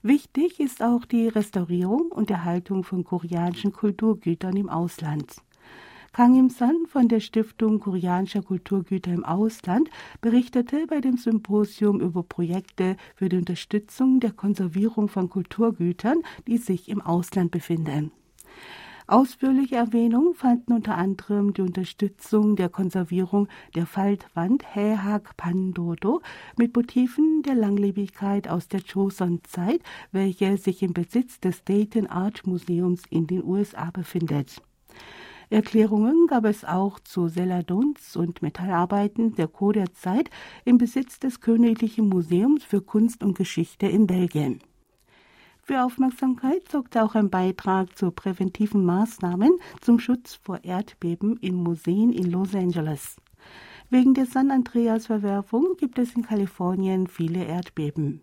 Wichtig 0.04 0.58
ist 0.58 0.82
auch 0.82 1.04
die 1.04 1.28
Restaurierung 1.28 2.10
und 2.10 2.28
Erhaltung 2.28 2.82
von 2.82 3.04
koreanischen 3.04 3.72
Kulturgütern 3.72 4.56
im 4.56 4.68
Ausland. 4.68 5.36
Kang 6.12 6.34
Im-san 6.34 6.86
von 6.88 7.06
der 7.06 7.20
Stiftung 7.20 7.78
Koreanischer 7.78 8.42
Kulturgüter 8.42 9.12
im 9.12 9.24
Ausland 9.24 9.88
berichtete 10.20 10.86
bei 10.88 11.00
dem 11.00 11.16
Symposium 11.16 12.00
über 12.00 12.24
Projekte 12.24 12.96
für 13.14 13.28
die 13.28 13.36
Unterstützung 13.36 14.18
der 14.18 14.32
Konservierung 14.32 15.08
von 15.08 15.30
Kulturgütern, 15.30 16.18
die 16.48 16.58
sich 16.58 16.88
im 16.88 17.00
Ausland 17.00 17.52
befinden. 17.52 18.10
Ausführliche 19.06 19.76
Erwähnung 19.76 20.34
fanden 20.34 20.72
unter 20.72 20.96
anderem 20.96 21.52
die 21.52 21.62
Unterstützung 21.62 22.56
der 22.56 22.68
Konservierung 22.68 23.48
der 23.74 23.86
Faltwand 23.86 24.64
Haehak 24.74 25.36
Pandodo 25.36 26.22
mit 26.56 26.76
Motiven 26.76 27.42
der 27.42 27.56
Langlebigkeit 27.56 28.48
aus 28.48 28.68
der 28.68 28.80
Joseon-Zeit, 28.80 29.80
welche 30.12 30.56
sich 30.56 30.82
im 30.82 30.92
Besitz 30.92 31.40
des 31.40 31.64
Dayton 31.64 32.06
Art 32.06 32.46
Museums 32.46 33.02
in 33.10 33.26
den 33.26 33.44
USA 33.44 33.90
befindet. 33.90 34.62
Erklärungen 35.50 36.28
gab 36.28 36.46
es 36.46 36.64
auch 36.64 36.98
zu 37.00 37.28
Seladons 37.28 38.16
und 38.16 38.40
Metallarbeiten 38.40 39.34
der 39.34 39.48
Korea-Zeit 39.48 40.30
im 40.64 40.78
Besitz 40.78 41.18
des 41.18 41.40
Königlichen 41.40 42.08
Museums 42.08 42.64
für 42.64 42.80
Kunst 42.80 43.22
und 43.22 43.36
Geschichte 43.36 43.86
in 43.86 44.06
Belgien. 44.06 44.60
Für 45.64 45.84
Aufmerksamkeit 45.84 46.68
sorgte 46.68 47.04
auch 47.04 47.14
ein 47.14 47.30
Beitrag 47.30 47.96
zu 47.96 48.10
präventiven 48.10 48.84
Maßnahmen 48.84 49.58
zum 49.80 50.00
Schutz 50.00 50.34
vor 50.34 50.64
Erdbeben 50.64 51.36
in 51.36 51.54
Museen 51.54 52.12
in 52.12 52.32
Los 52.32 52.52
Angeles. 52.52 53.16
Wegen 53.88 54.12
der 54.14 54.26
San 54.26 54.50
Andreas-Verwerfung 54.50 55.76
gibt 55.78 56.00
es 56.00 56.16
in 56.16 56.22
Kalifornien 56.22 57.06
viele 57.06 57.44
Erdbeben. 57.44 58.22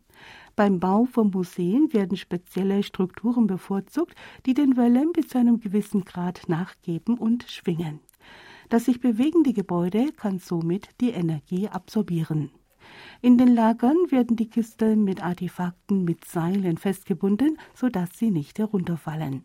Beim 0.57 0.81
Bau 0.81 1.05
von 1.05 1.31
Museen 1.31 1.93
werden 1.93 2.17
spezielle 2.17 2.83
Strukturen 2.83 3.47
bevorzugt, 3.47 4.15
die 4.45 4.53
den 4.53 4.75
Wellen 4.75 5.13
bis 5.13 5.29
zu 5.29 5.37
einem 5.37 5.61
gewissen 5.61 6.03
Grad 6.03 6.49
nachgeben 6.49 7.17
und 7.17 7.43
schwingen. 7.43 8.01
Das 8.67 8.83
sich 8.83 8.99
bewegende 8.99 9.53
Gebäude 9.53 10.11
kann 10.11 10.39
somit 10.39 10.89
die 10.99 11.11
Energie 11.11 11.69
absorbieren. 11.69 12.51
In 13.21 13.37
den 13.37 13.53
Lagern 13.53 13.97
werden 14.09 14.35
die 14.35 14.49
Kisten 14.49 15.03
mit 15.03 15.23
Artefakten 15.23 16.03
mit 16.03 16.25
Seilen 16.25 16.77
festgebunden, 16.77 17.57
sodass 17.73 18.09
sie 18.17 18.31
nicht 18.31 18.59
herunterfallen. 18.59 19.43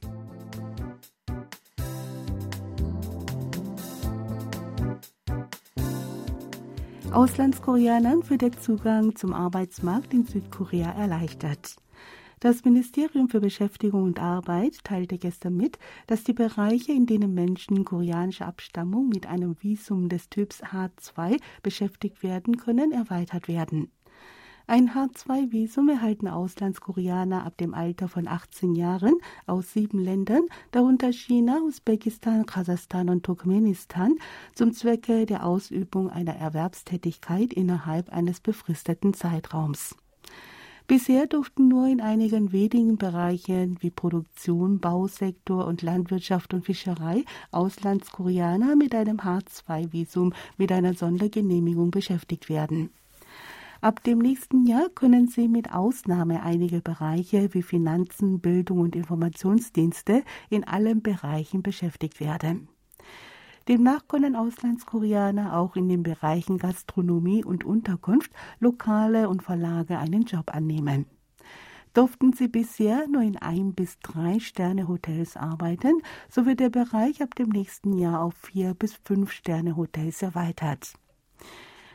Auslandskoreanern 7.13 8.29
wird 8.29 8.43
der 8.43 8.53
Zugang 8.53 9.15
zum 9.15 9.33
Arbeitsmarkt 9.35 10.13
in 10.13 10.27
Südkorea 10.27 10.91
erleichtert. 10.91 11.77
Das 12.45 12.63
Ministerium 12.63 13.31
für 13.31 13.41
Beschäftigung 13.41 14.03
und 14.03 14.21
Arbeit 14.21 14.85
teilte 14.85 15.17
gestern 15.17 15.57
mit, 15.57 15.79
dass 16.07 16.25
die 16.25 16.35
Bereiche, 16.35 16.93
in 16.93 17.07
denen 17.07 17.33
Menschen 17.33 17.87
koreanischer 17.87 18.45
Abstammung 18.45 19.09
mit 19.09 19.27
einem 19.27 19.57
Visum 19.63 20.11
des 20.11 20.29
Typs 20.29 20.63
H2 20.63 21.41
beschäftigt 21.63 22.23
werden 22.23 22.59
können, 22.59 22.93
erweitert 22.93 23.49
werden. 23.49 23.91
Ein 24.67 24.91
H2-Visum 24.91 25.89
erhalten 25.89 26.29
Auslandskoreaner 26.29 27.47
ab 27.47 27.57
dem 27.57 27.73
Alter 27.73 28.09
von 28.09 28.29
18 28.29 28.75
Jahren 28.75 29.15
aus 29.47 29.73
sieben 29.73 29.99
Ländern, 29.99 30.43
darunter 30.71 31.15
China, 31.15 31.61
Usbekistan, 31.63 32.45
Kasachstan 32.45 33.09
und 33.09 33.23
Turkmenistan, 33.23 34.17
zum 34.55 34.75
Zwecke 34.75 35.25
der 35.25 35.47
Ausübung 35.47 36.11
einer 36.11 36.37
Erwerbstätigkeit 36.37 37.55
innerhalb 37.55 38.11
eines 38.11 38.41
befristeten 38.41 39.15
Zeitraums. 39.15 39.97
Bisher 40.87 41.27
durften 41.27 41.69
nur 41.69 41.87
in 41.87 42.03
einigen 42.03 42.53
wenigen 42.53 42.99
Bereichen 42.99 43.79
wie 43.81 43.91
Produktion, 43.91 44.81
Bausektor 44.81 45.67
und 45.67 45.81
Landwirtschaft 45.81 46.53
und 46.53 46.67
Fischerei 46.67 47.25
Auslandskoreaner 47.53 48.77
mit 48.77 48.95
einem 48.95 49.17
H2-Visum 49.17 50.35
mit 50.59 50.71
einer 50.71 50.93
Sondergenehmigung 50.93 51.91
beschäftigt 51.91 52.51
werden. 52.51 52.91
Ab 53.81 54.03
dem 54.05 54.19
nächsten 54.19 54.67
Jahr 54.67 54.91
können 54.95 55.29
sie 55.29 55.49
mit 55.49 55.73
Ausnahme 55.73 56.43
einiger 56.43 56.81
Bereiche 56.81 57.55
wie 57.55 57.63
Finanzen, 57.63 58.41
Bildung 58.41 58.81
und 58.81 58.95
Informationsdienste 58.95 60.23
in 60.51 60.65
allen 60.65 61.01
Bereichen 61.01 61.63
beschäftigt 61.63 62.21
werden. 62.21 62.69
Demnach 63.69 64.09
können 64.09 64.37
Auslandskoreaner 64.37 65.57
auch 65.57 65.75
in 65.77 65.89
den 65.89 66.03
Bereichen 66.03 66.59
Gastronomie 66.59 67.45
und 67.45 67.65
Unterkunft, 67.65 68.31
Lokale 68.61 69.29
und 69.29 69.43
Verlage 69.43 69.99
einen 69.99 70.25
Job 70.25 70.55
annehmen. 70.55 71.07
Durften 71.95 72.33
sie 72.33 72.49
bisher 72.49 73.07
nur 73.09 73.23
in 73.23 73.37
ein 73.39 73.73
bis 73.73 73.99
drei 74.01 74.41
Sterne 74.41 74.89
Hotels 74.89 75.37
arbeiten, 75.37 76.03
so 76.29 76.45
wird 76.45 76.61
der 76.61 76.71
Bereich 76.71 77.23
ab 77.23 77.35
dem 77.37 77.49
nächsten 77.49 77.97
Jahr 77.97 78.21
auf 78.21 78.35
vier 78.35 78.75
bis 78.75 78.95
fünf 79.05 79.31
Sterne 79.31 79.77
Hotels 79.77 80.21
erweitert. 80.21 80.95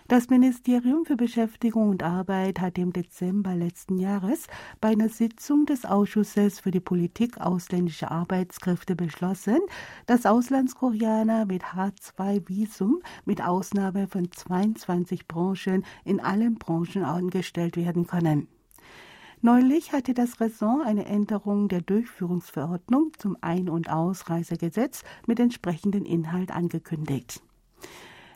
Das 0.10 0.28
Ministerium 0.28 1.06
für 1.06 1.16
Beschäftigung 1.16 1.90
und 1.90 2.02
Arbeit 2.02 2.60
hat 2.60 2.80
im 2.80 2.92
Dezember 2.92 3.54
letzten 3.54 4.00
Jahres 4.00 4.48
bei 4.82 4.88
einer 4.88 5.08
Sitzung 5.08 5.68
des 5.68 5.86
Ausschusses 5.86 6.60
für 6.60 6.72
die 6.72 6.80
Politik 6.80 7.40
ausländischer 7.40 8.10
Arbeitskräfte 8.10 8.96
beschlossen, 8.96 9.60
dass 10.08 10.26
Auslandskoreaner 10.26 11.46
mit 11.46 11.62
H2-Visum 11.62 13.04
mit 13.26 13.46
Ausnahme 13.46 14.08
von 14.08 14.32
22 14.32 15.28
Branchen 15.28 15.86
in 16.06 16.20
allen 16.20 16.56
Branchen 16.56 17.04
angestellt 17.04 17.78
werden 17.78 18.08
können. 18.08 18.48
Neulich 19.44 19.94
hatte 19.94 20.16
das 20.16 20.42
Ressort 20.42 20.88
eine 20.88 21.06
Änderung 21.06 21.68
der 21.68 21.82
Durchführungsverordnung 21.82 23.12
zum 23.20 23.38
Ein- 23.42 23.70
und 23.70 23.92
Ausreisegesetz 23.92 25.04
mit 25.28 25.40
entsprechendem 25.40 26.04
Inhalt 26.04 26.50
angekündigt. 26.50 27.44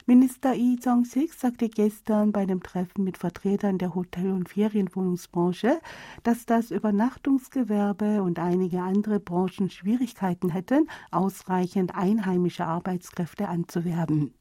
Minister 0.06 0.54
Lee 0.54 0.76
Jong-sik 0.84 1.34
sagte 1.34 1.70
gestern 1.70 2.34
bei 2.34 2.42
einem 2.42 2.62
Treffen 2.62 3.06
mit 3.06 3.18
Vertretern 3.18 3.78
der 3.78 3.96
Hotel- 3.96 4.34
und 4.34 4.50
Ferienwohnungsbranche, 4.50 5.80
dass 6.24 6.46
das 6.46 6.72
Übernachtungsgewerbe 6.72 8.22
und 8.22 8.38
einige 8.38 8.82
andere 8.82 9.22
Branchen 9.22 9.70
Schwierigkeiten 9.70 10.50
hätten, 10.50 10.89
ausreichend 11.12 11.96
einheimische 11.96 12.66
Arbeitskräfte 12.66 13.48
anzuwerben. 13.48 14.34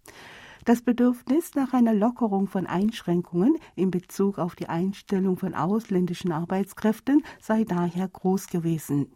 Das 0.64 0.83
Bedürfnis 0.83 1.55
nach 1.55 1.72
einer 1.72 1.94
Lockerung 1.94 2.48
von 2.48 2.66
Einschränkungen 2.66 3.57
in 3.77 3.92
Bezug 3.92 4.40
auf 4.40 4.57
die 4.57 4.68
Einstellung 4.68 5.37
von 5.37 5.55
ausländischen 5.55 6.33
Arbeitskräften 6.33 7.22
sei 7.40 7.62
daher 7.62 8.09
groß 8.09 8.48
gewesen. 8.48 9.12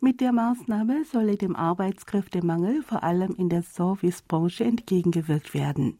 Mit 0.00 0.20
der 0.20 0.32
Maßnahme 0.32 1.04
solle 1.04 1.36
dem 1.36 1.56
Arbeitskräftemangel 1.56 2.82
vor 2.82 3.02
allem 3.02 3.34
in 3.36 3.48
der 3.48 3.62
Servicebranche 3.62 4.62
entgegengewirkt 4.62 5.54
werden. 5.54 5.98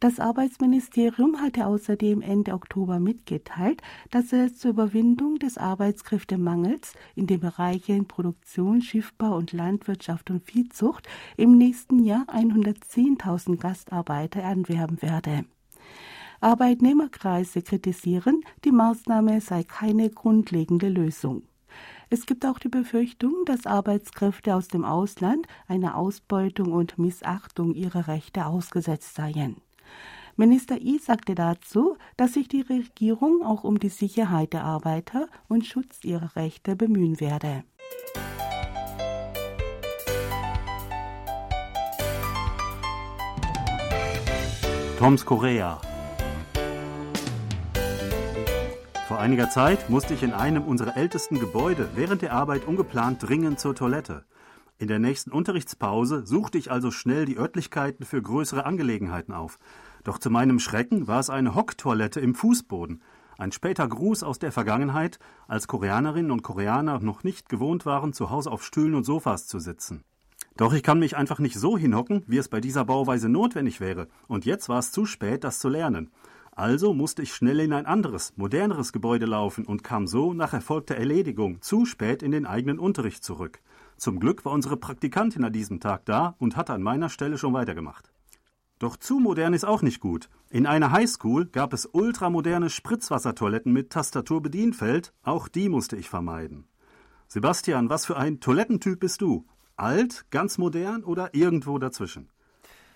Das 0.00 0.18
Arbeitsministerium 0.18 1.40
hatte 1.42 1.66
außerdem 1.66 2.22
Ende 2.22 2.54
Oktober 2.54 3.00
mitgeteilt, 3.00 3.82
dass 4.10 4.32
es 4.32 4.56
zur 4.56 4.70
Überwindung 4.70 5.38
des 5.38 5.58
Arbeitskräftemangels 5.58 6.94
in 7.14 7.26
den 7.26 7.40
Bereichen 7.40 8.08
Produktion, 8.08 8.80
Schiffbau 8.80 9.36
und 9.36 9.52
Landwirtschaft 9.52 10.30
und 10.30 10.42
Viehzucht 10.42 11.06
im 11.36 11.58
nächsten 11.58 12.02
Jahr 12.02 12.24
110.000 12.28 13.58
Gastarbeiter 13.58 14.44
anwerben 14.44 15.02
werde. 15.02 15.44
Arbeitnehmerkreise 16.40 17.60
kritisieren, 17.60 18.42
die 18.64 18.72
Maßnahme 18.72 19.42
sei 19.42 19.62
keine 19.62 20.08
grundlegende 20.08 20.88
Lösung. 20.88 21.42
Es 22.10 22.26
gibt 22.26 22.46
auch 22.46 22.58
die 22.58 22.68
Befürchtung, 22.68 23.32
dass 23.46 23.66
Arbeitskräfte 23.66 24.54
aus 24.54 24.68
dem 24.68 24.84
Ausland 24.84 25.46
einer 25.66 25.96
Ausbeutung 25.96 26.72
und 26.72 26.98
Missachtung 26.98 27.74
ihrer 27.74 28.08
Rechte 28.08 28.46
ausgesetzt 28.46 29.14
seien. 29.14 29.56
Minister 30.36 30.80
I 30.80 30.98
sagte 30.98 31.34
dazu, 31.34 31.96
dass 32.16 32.34
sich 32.34 32.48
die 32.48 32.62
Regierung 32.62 33.42
auch 33.44 33.62
um 33.64 33.78
die 33.78 33.88
Sicherheit 33.88 34.52
der 34.52 34.64
Arbeiter 34.64 35.28
und 35.48 35.64
Schutz 35.64 36.02
ihrer 36.02 36.34
Rechte 36.34 36.74
bemühen 36.74 37.20
werde. 37.20 37.64
Toms 44.98 45.24
Korea 45.24 45.80
Vor 49.14 49.20
einiger 49.20 49.48
Zeit 49.48 49.90
musste 49.90 50.12
ich 50.12 50.24
in 50.24 50.32
einem 50.32 50.64
unserer 50.64 50.96
ältesten 50.96 51.38
Gebäude 51.38 51.88
während 51.94 52.22
der 52.22 52.32
Arbeit 52.32 52.66
ungeplant 52.66 53.22
dringend 53.22 53.60
zur 53.60 53.76
Toilette. 53.76 54.24
In 54.76 54.88
der 54.88 54.98
nächsten 54.98 55.30
Unterrichtspause 55.30 56.26
suchte 56.26 56.58
ich 56.58 56.72
also 56.72 56.90
schnell 56.90 57.24
die 57.24 57.38
Örtlichkeiten 57.38 58.04
für 58.04 58.20
größere 58.20 58.66
Angelegenheiten 58.66 59.32
auf. 59.32 59.60
Doch 60.02 60.18
zu 60.18 60.30
meinem 60.30 60.58
Schrecken 60.58 61.06
war 61.06 61.20
es 61.20 61.30
eine 61.30 61.54
Hocktoilette 61.54 62.18
im 62.18 62.34
Fußboden. 62.34 63.04
Ein 63.38 63.52
später 63.52 63.86
Gruß 63.86 64.24
aus 64.24 64.40
der 64.40 64.50
Vergangenheit, 64.50 65.20
als 65.46 65.68
Koreanerinnen 65.68 66.32
und 66.32 66.42
Koreaner 66.42 66.98
noch 66.98 67.22
nicht 67.22 67.48
gewohnt 67.48 67.86
waren, 67.86 68.14
zu 68.14 68.30
Hause 68.30 68.50
auf 68.50 68.64
Stühlen 68.64 68.96
und 68.96 69.04
Sofas 69.04 69.46
zu 69.46 69.60
sitzen. 69.60 70.02
Doch 70.56 70.72
ich 70.72 70.82
kann 70.82 70.98
mich 70.98 71.16
einfach 71.16 71.38
nicht 71.38 71.56
so 71.56 71.78
hinhocken, 71.78 72.24
wie 72.26 72.38
es 72.38 72.48
bei 72.48 72.60
dieser 72.60 72.84
Bauweise 72.84 73.28
notwendig 73.28 73.80
wäre. 73.80 74.08
Und 74.26 74.44
jetzt 74.44 74.68
war 74.68 74.80
es 74.80 74.90
zu 74.90 75.06
spät, 75.06 75.44
das 75.44 75.60
zu 75.60 75.68
lernen. 75.68 76.10
Also 76.56 76.94
musste 76.94 77.22
ich 77.22 77.34
schnell 77.34 77.58
in 77.58 77.72
ein 77.72 77.84
anderes, 77.84 78.32
moderneres 78.36 78.92
Gebäude 78.92 79.26
laufen 79.26 79.64
und 79.64 79.82
kam 79.82 80.06
so 80.06 80.32
nach 80.32 80.52
erfolgter 80.52 80.94
Erledigung 80.94 81.60
zu 81.60 81.84
spät 81.84 82.22
in 82.22 82.30
den 82.30 82.46
eigenen 82.46 82.78
Unterricht 82.78 83.24
zurück. 83.24 83.60
Zum 83.96 84.20
Glück 84.20 84.44
war 84.44 84.52
unsere 84.52 84.76
Praktikantin 84.76 85.42
an 85.44 85.52
diesem 85.52 85.80
Tag 85.80 86.04
da 86.04 86.36
und 86.38 86.56
hatte 86.56 86.72
an 86.72 86.82
meiner 86.82 87.08
Stelle 87.08 87.38
schon 87.38 87.54
weitergemacht. 87.54 88.12
Doch 88.78 88.96
zu 88.96 89.18
modern 89.18 89.52
ist 89.52 89.64
auch 89.64 89.82
nicht 89.82 89.98
gut. 89.98 90.28
In 90.48 90.66
einer 90.66 90.92
Highschool 90.92 91.46
gab 91.46 91.72
es 91.72 91.86
ultramoderne 91.86 92.70
Spritzwassertoiletten 92.70 93.72
mit 93.72 93.90
Tastaturbedienfeld, 93.90 95.12
auch 95.24 95.48
die 95.48 95.68
musste 95.68 95.96
ich 95.96 96.08
vermeiden. 96.08 96.68
Sebastian, 97.26 97.90
was 97.90 98.06
für 98.06 98.16
ein 98.16 98.38
Toilettentyp 98.38 99.00
bist 99.00 99.20
du? 99.22 99.44
Alt, 99.76 100.26
ganz 100.30 100.56
modern 100.58 101.02
oder 101.02 101.34
irgendwo 101.34 101.78
dazwischen? 101.78 102.28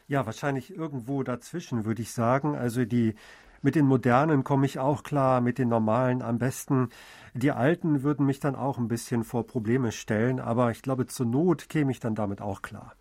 Ja, 0.07 0.27
wahrscheinlich 0.27 0.71
irgendwo 0.75 1.23
dazwischen, 1.23 1.85
würde 1.85 2.03
ich 2.03 2.12
sagen. 2.12 2.55
Also 2.55 2.85
die 2.85 3.14
mit 3.62 3.75
den 3.75 3.87
modernen 3.87 4.44
komme 4.44 4.66
ich 4.66 4.79
auch 4.79 5.03
klar, 5.03 5.40
mit 5.40 5.59
den 5.59 5.68
normalen 5.68 6.23
am 6.23 6.38
besten. 6.38 6.88
Die 7.35 7.53
alten 7.53 8.03
würden 8.03 8.27
mich 8.27 8.40
dann 8.40 8.57
auch 8.57 8.79
ein 8.79 8.88
bisschen 8.88 9.25
vor 9.25 9.47
Probleme 9.47 9.92
stellen, 9.92 10.40
aber 10.40 10.71
ich 10.71 10.83
glaube, 10.83 11.07
zur 11.07 11.27
Not 11.27 11.68
käme 11.68 11.90
ich 11.90 12.01
dann 12.01 12.14
damit 12.14 12.40
auch 12.40 12.62
klar. 12.62 12.94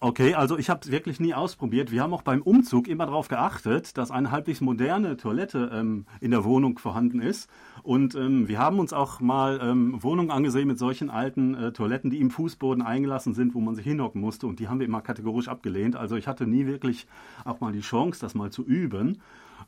Okay, 0.00 0.34
also 0.34 0.56
ich 0.56 0.70
habe 0.70 0.78
es 0.84 0.92
wirklich 0.92 1.18
nie 1.18 1.34
ausprobiert. 1.34 1.90
Wir 1.90 2.02
haben 2.02 2.14
auch 2.14 2.22
beim 2.22 2.40
Umzug 2.40 2.86
immer 2.86 3.06
darauf 3.06 3.26
geachtet, 3.26 3.98
dass 3.98 4.12
eine 4.12 4.30
halbwegs 4.30 4.60
moderne 4.60 5.16
Toilette 5.16 5.72
ähm, 5.74 6.06
in 6.20 6.30
der 6.30 6.44
Wohnung 6.44 6.78
vorhanden 6.78 7.20
ist. 7.20 7.50
Und 7.82 8.14
ähm, 8.14 8.46
wir 8.46 8.60
haben 8.60 8.78
uns 8.78 8.92
auch 8.92 9.18
mal 9.18 9.58
ähm, 9.60 10.00
Wohnungen 10.00 10.30
angesehen 10.30 10.68
mit 10.68 10.78
solchen 10.78 11.10
alten 11.10 11.54
äh, 11.56 11.72
Toiletten, 11.72 12.10
die 12.10 12.20
im 12.20 12.30
Fußboden 12.30 12.80
eingelassen 12.80 13.34
sind, 13.34 13.56
wo 13.56 13.60
man 13.60 13.74
sich 13.74 13.84
hinhocken 13.84 14.20
musste. 14.20 14.46
Und 14.46 14.60
die 14.60 14.68
haben 14.68 14.78
wir 14.78 14.86
immer 14.86 15.00
kategorisch 15.00 15.48
abgelehnt. 15.48 15.96
Also 15.96 16.14
ich 16.14 16.28
hatte 16.28 16.46
nie 16.46 16.66
wirklich 16.66 17.08
auch 17.44 17.58
mal 17.58 17.72
die 17.72 17.80
Chance, 17.80 18.20
das 18.20 18.36
mal 18.36 18.50
zu 18.50 18.64
üben. 18.64 19.20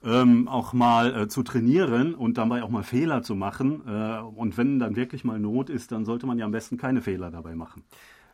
Ähm, 0.05 0.47
auch 0.47 0.73
mal 0.73 1.23
äh, 1.23 1.29
zu 1.29 1.43
trainieren 1.43 2.15
und 2.15 2.39
dabei 2.39 2.63
auch 2.63 2.71
mal 2.71 2.85
Fehler 2.85 3.23
zu 3.23 3.35
machen. 3.35 3.83
Äh, 3.85 4.21
und 4.21 4.57
wenn 4.57 4.79
dann 4.79 4.95
wirklich 4.95 5.25
mal 5.25 5.41
Not 5.41 5.71
ist, 5.71 5.91
dann 5.91 6.05
sollte 6.05 6.27
man 6.27 6.39
ja 6.39 6.45
am 6.45 6.53
besten 6.53 6.77
keine 6.77 7.03
Fehler 7.03 7.33
dabei 7.33 7.57
machen. 7.57 7.83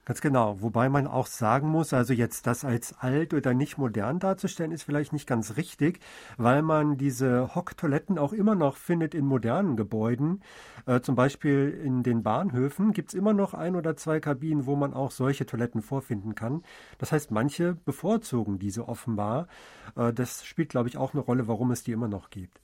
Ganz 0.07 0.21
genau. 0.21 0.62
Wobei 0.62 0.88
man 0.88 1.09
auch 1.09 1.27
sagen 1.27 1.69
muss, 1.69 1.92
also 1.92 2.12
jetzt 2.14 2.47
das 2.47 2.64
als 2.64 2.95
alt 3.01 3.35
oder 3.35 3.55
nicht 3.55 3.77
modern 3.77 4.21
darzustellen, 4.21 4.71
ist 4.71 4.85
vielleicht 4.85 5.12
nicht 5.12 5.27
ganz 5.27 5.57
richtig, 5.57 5.99
weil 6.37 6.62
man 6.62 6.97
diese 6.97 7.57
Hocktoiletten 7.57 8.16
auch 8.16 8.33
immer 8.33 8.55
noch 8.55 8.77
findet 8.77 9.14
in 9.16 9.27
modernen 9.27 9.77
Gebäuden. 9.77 10.42
Äh, 10.87 11.01
zum 11.01 11.16
Beispiel 11.16 11.71
in 11.85 12.05
den 12.05 12.23
Bahnhöfen 12.23 12.92
gibt's 12.92 13.14
immer 13.14 13.33
noch 13.33 13.53
ein 13.53 13.75
oder 13.75 13.97
zwei 13.97 14.21
Kabinen, 14.21 14.64
wo 14.66 14.77
man 14.77 14.95
auch 14.95 15.11
solche 15.11 15.45
Toiletten 15.45 15.83
vorfinden 15.83 16.37
kann. 16.37 16.62
Das 16.99 17.11
heißt, 17.11 17.33
manche 17.33 17.75
bevorzugen 17.75 18.61
diese 18.61 18.88
offenbar. 18.88 19.49
Äh, 19.97 20.12
das 20.12 20.47
spielt, 20.47 20.69
glaube 20.69 20.88
ich, 20.88 20.97
auch 20.99 21.14
eine 21.14 21.23
Rolle, 21.23 21.49
warum 21.49 21.73
es 21.73 21.83
die 21.83 21.90
immer 21.92 22.09
noch 22.09 22.31
gibt. 22.31 22.61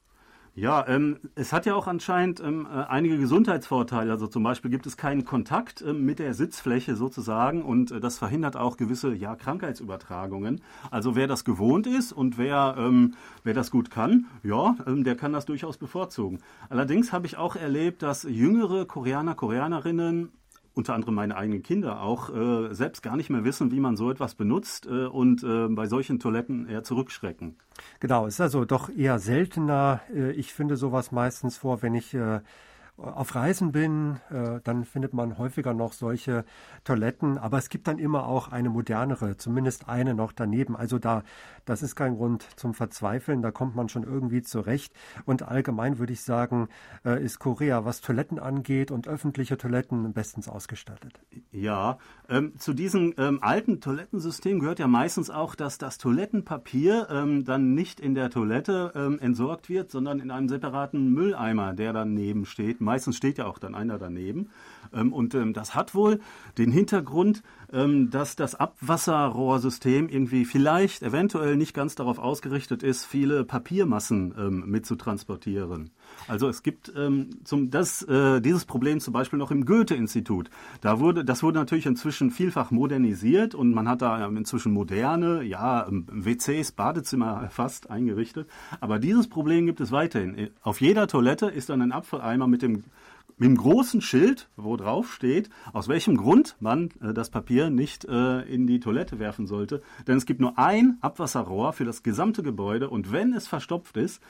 Ja, 0.54 0.86
ähm, 0.86 1.18
es 1.34 1.50
hat 1.54 1.64
ja 1.64 1.74
auch 1.74 1.86
anscheinend 1.86 2.40
ähm, 2.40 2.66
äh, 2.70 2.82
einige 2.84 3.16
Gesundheitsvorteile. 3.16 4.10
Also 4.12 4.26
zum 4.26 4.42
Beispiel 4.42 4.70
gibt 4.70 4.84
es 4.84 4.98
keinen 4.98 5.24
Kontakt 5.24 5.80
ähm, 5.80 6.04
mit 6.04 6.18
der 6.18 6.34
Sitzfläche 6.34 6.94
sozusagen 6.94 7.62
und 7.62 7.90
äh, 7.90 8.00
das 8.00 8.18
verhindert 8.18 8.58
auch 8.58 8.76
gewisse 8.76 9.14
ja, 9.14 9.34
Krankheitsübertragungen. 9.34 10.60
Also 10.90 11.16
wer 11.16 11.26
das 11.26 11.46
gewohnt 11.46 11.86
ist 11.86 12.12
und 12.12 12.36
wer, 12.36 12.74
ähm, 12.76 13.14
wer 13.44 13.54
das 13.54 13.70
gut 13.70 13.90
kann, 13.90 14.26
ja, 14.42 14.76
ähm, 14.86 15.04
der 15.04 15.16
kann 15.16 15.32
das 15.32 15.46
durchaus 15.46 15.78
bevorzugen. 15.78 16.40
Allerdings 16.68 17.14
habe 17.14 17.26
ich 17.26 17.38
auch 17.38 17.56
erlebt, 17.56 18.02
dass 18.02 18.24
jüngere 18.24 18.84
Koreaner, 18.84 19.34
Koreanerinnen 19.34 20.32
unter 20.74 20.94
anderem 20.94 21.14
meine 21.14 21.36
eigenen 21.36 21.62
Kinder 21.62 22.02
auch 22.02 22.34
äh, 22.34 22.74
selbst 22.74 23.02
gar 23.02 23.16
nicht 23.16 23.30
mehr 23.30 23.44
wissen, 23.44 23.70
wie 23.72 23.80
man 23.80 23.96
so 23.96 24.10
etwas 24.10 24.34
benutzt 24.34 24.86
äh, 24.86 25.06
und 25.06 25.42
äh, 25.42 25.68
bei 25.68 25.86
solchen 25.86 26.18
Toiletten 26.18 26.68
eher 26.68 26.82
zurückschrecken. 26.82 27.56
Genau, 28.00 28.26
ist 28.26 28.40
also 28.40 28.64
doch 28.64 28.88
eher 28.88 29.18
seltener. 29.18 30.00
Äh, 30.14 30.32
ich 30.32 30.52
finde 30.54 30.76
sowas 30.76 31.12
meistens 31.12 31.58
vor, 31.58 31.82
wenn 31.82 31.94
ich 31.94 32.14
äh, 32.14 32.40
auf 32.98 33.34
Reisen 33.34 33.72
bin, 33.72 34.18
äh, 34.30 34.60
dann 34.62 34.84
findet 34.84 35.14
man 35.14 35.38
häufiger 35.38 35.72
noch 35.72 35.92
solche 35.92 36.44
Toiletten, 36.84 37.38
aber 37.38 37.58
es 37.58 37.68
gibt 37.70 37.88
dann 37.88 37.98
immer 37.98 38.26
auch 38.26 38.52
eine 38.52 38.68
modernere, 38.68 39.36
zumindest 39.36 39.88
eine 39.88 40.14
noch 40.14 40.32
daneben. 40.32 40.76
Also 40.76 40.98
da, 40.98 41.22
das 41.64 41.82
ist 41.82 41.96
kein 41.96 42.16
Grund 42.16 42.46
zum 42.56 42.74
Verzweifeln, 42.74 43.40
da 43.40 43.50
kommt 43.50 43.74
man 43.74 43.88
schon 43.88 44.02
irgendwie 44.02 44.42
zurecht. 44.42 44.92
Und 45.24 45.42
allgemein 45.42 45.98
würde 45.98 46.12
ich 46.12 46.22
sagen, 46.22 46.68
äh, 47.04 47.22
ist 47.22 47.38
Korea, 47.38 47.84
was 47.84 48.02
Toiletten 48.02 48.38
angeht 48.38 48.90
und 48.90 49.08
öffentliche 49.08 49.56
Toiletten 49.56 50.12
bestens 50.12 50.48
ausgestattet. 50.48 51.20
Ja, 51.50 51.98
ähm, 52.28 52.52
zu 52.58 52.74
diesem 52.74 53.14
ähm, 53.16 53.42
alten 53.42 53.80
Toilettensystem 53.80 54.60
gehört 54.60 54.78
ja 54.78 54.86
meistens 54.86 55.30
auch, 55.30 55.54
dass 55.54 55.78
das 55.78 55.96
Toilettenpapier 55.96 57.08
ähm, 57.10 57.44
dann 57.44 57.74
nicht 57.74 58.00
in 58.00 58.14
der 58.14 58.28
Toilette 58.28 58.92
ähm, 58.94 59.18
entsorgt 59.18 59.70
wird, 59.70 59.90
sondern 59.90 60.20
in 60.20 60.30
einem 60.30 60.48
separaten 60.48 61.10
Mülleimer, 61.12 61.72
der 61.72 61.94
daneben 61.94 62.44
steht 62.44 62.81
Meistens 62.82 63.16
steht 63.16 63.38
ja 63.38 63.46
auch 63.46 63.58
dann 63.58 63.74
einer 63.74 63.98
daneben. 63.98 64.50
Ähm, 64.92 65.12
und 65.12 65.34
ähm, 65.34 65.52
das 65.52 65.74
hat 65.74 65.94
wohl 65.94 66.20
den 66.58 66.70
Hintergrund, 66.70 67.42
ähm, 67.72 68.10
dass 68.10 68.36
das 68.36 68.54
Abwasserrohrsystem 68.54 70.08
irgendwie 70.08 70.44
vielleicht, 70.44 71.02
eventuell 71.02 71.56
nicht 71.56 71.74
ganz 71.74 71.94
darauf 71.94 72.18
ausgerichtet 72.18 72.82
ist, 72.82 73.04
viele 73.04 73.44
Papiermassen 73.44 74.32
mit 74.66 74.86
zu 74.86 74.96
transportieren. 74.96 75.90
Also 76.28 76.48
es 76.48 76.62
gibt 76.62 76.92
zum, 77.44 77.70
das, 77.70 78.02
äh, 78.02 78.40
dieses 78.40 78.64
Problem 78.64 79.00
zum 79.00 79.12
Beispiel 79.12 79.38
noch 79.38 79.50
im 79.50 79.64
Goethe-Institut. 79.64 80.50
Da 80.80 81.00
wurde, 81.00 81.24
das 81.24 81.42
wurde 81.42 81.58
natürlich 81.58 81.86
inzwischen 81.86 82.30
vielfach 82.30 82.70
modernisiert 82.70 83.54
und 83.54 83.74
man 83.74 83.88
hat 83.88 84.02
da 84.02 84.26
inzwischen 84.26 84.72
moderne, 84.72 85.42
ja, 85.42 85.86
WCs, 85.90 86.72
Badezimmer 86.72 87.48
fast 87.50 87.90
eingerichtet. 87.90 88.48
Aber 88.80 88.98
dieses 88.98 89.28
Problem 89.28 89.66
gibt 89.66 89.80
es 89.80 89.92
weiterhin. 89.92 90.50
Auf 90.62 90.80
jeder 90.80 91.06
Toilette 91.06 91.46
ist 91.46 91.68
dann 91.68 91.82
ein 91.82 91.92
Abfalleimer 91.92 92.46
mit 92.46 92.62
dem 92.62 92.84
mit 93.38 93.48
einem 93.48 93.56
großen 93.56 94.00
Schild, 94.00 94.48
wo 94.56 94.76
drauf 94.76 95.12
steht, 95.12 95.50
aus 95.72 95.88
welchem 95.88 96.16
Grund 96.16 96.56
man 96.60 96.90
äh, 97.02 97.12
das 97.12 97.30
Papier 97.30 97.70
nicht 97.70 98.04
äh, 98.04 98.42
in 98.42 98.66
die 98.66 98.78
Toilette 98.78 99.18
werfen 99.18 99.46
sollte. 99.46 99.82
Denn 100.06 100.16
es 100.16 100.26
gibt 100.26 100.40
nur 100.40 100.58
ein 100.58 100.98
Abwasserrohr 101.00 101.72
für 101.72 101.84
das 101.84 102.02
gesamte 102.02 102.42
Gebäude 102.42 102.88
und 102.88 103.10
wenn 103.10 103.32
es 103.32 103.48
verstopft 103.48 103.96
ist, 103.96 104.22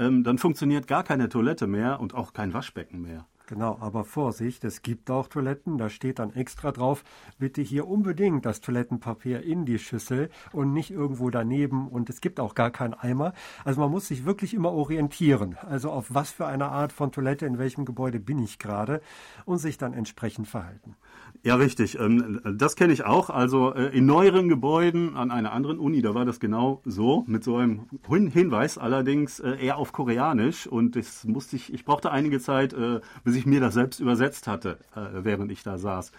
ähm, 0.00 0.24
dann 0.24 0.38
funktioniert 0.38 0.88
gar 0.88 1.04
keine 1.04 1.28
Toilette 1.28 1.66
mehr 1.66 2.00
und 2.00 2.14
auch 2.14 2.32
kein 2.32 2.52
Waschbecken 2.54 3.02
mehr. 3.02 3.26
Genau, 3.50 3.78
aber 3.80 4.04
Vorsicht, 4.04 4.62
es 4.62 4.80
gibt 4.80 5.10
auch 5.10 5.26
Toiletten, 5.26 5.76
da 5.76 5.90
steht 5.90 6.20
dann 6.20 6.32
extra 6.32 6.70
drauf, 6.70 7.02
bitte 7.40 7.62
hier 7.62 7.88
unbedingt 7.88 8.46
das 8.46 8.60
Toilettenpapier 8.60 9.42
in 9.42 9.64
die 9.64 9.80
Schüssel 9.80 10.30
und 10.52 10.72
nicht 10.72 10.92
irgendwo 10.92 11.30
daneben 11.30 11.88
und 11.88 12.08
es 12.10 12.20
gibt 12.20 12.38
auch 12.38 12.54
gar 12.54 12.70
keinen 12.70 12.94
Eimer. 12.94 13.32
Also 13.64 13.80
man 13.80 13.90
muss 13.90 14.06
sich 14.06 14.24
wirklich 14.24 14.54
immer 14.54 14.70
orientieren, 14.70 15.56
also 15.66 15.90
auf 15.90 16.14
was 16.14 16.30
für 16.30 16.46
eine 16.46 16.66
Art 16.66 16.92
von 16.92 17.10
Toilette, 17.10 17.44
in 17.44 17.58
welchem 17.58 17.84
Gebäude 17.84 18.20
bin 18.20 18.38
ich 18.38 18.60
gerade 18.60 19.00
und 19.46 19.58
sich 19.58 19.78
dann 19.78 19.94
entsprechend 19.94 20.46
verhalten. 20.46 20.94
Ja, 21.42 21.54
richtig. 21.54 21.98
Ähm, 21.98 22.40
das 22.44 22.76
kenne 22.76 22.92
ich 22.92 23.04
auch. 23.04 23.30
Also 23.30 23.74
äh, 23.74 23.96
in 23.96 24.04
neueren 24.04 24.48
Gebäuden 24.48 25.16
an 25.16 25.30
einer 25.30 25.52
anderen 25.52 25.78
Uni, 25.78 26.02
da 26.02 26.14
war 26.14 26.26
das 26.26 26.38
genau 26.38 26.82
so, 26.84 27.24
mit 27.26 27.44
so 27.44 27.56
einem 27.56 27.86
Hinweis, 28.06 28.76
allerdings 28.76 29.40
äh, 29.40 29.52
eher 29.52 29.78
auf 29.78 29.92
Koreanisch. 29.92 30.66
Und 30.66 30.96
das 30.96 31.24
musste 31.24 31.56
ich, 31.56 31.72
ich 31.72 31.86
brauchte 31.86 32.10
einige 32.10 32.40
Zeit, 32.40 32.74
äh, 32.74 33.00
bis 33.24 33.36
ich 33.36 33.39
mir 33.46 33.60
das 33.60 33.74
selbst 33.74 34.00
übersetzt 34.00 34.46
hatte, 34.46 34.78
während 34.94 35.52
ich 35.52 35.62
da 35.62 35.78
saß. 35.78 36.12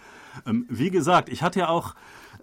Ähm, 0.46 0.66
wie 0.68 0.90
gesagt, 0.90 1.28
ich 1.28 1.42
hatte 1.42 1.60
ja 1.60 1.68
auch 1.68 1.94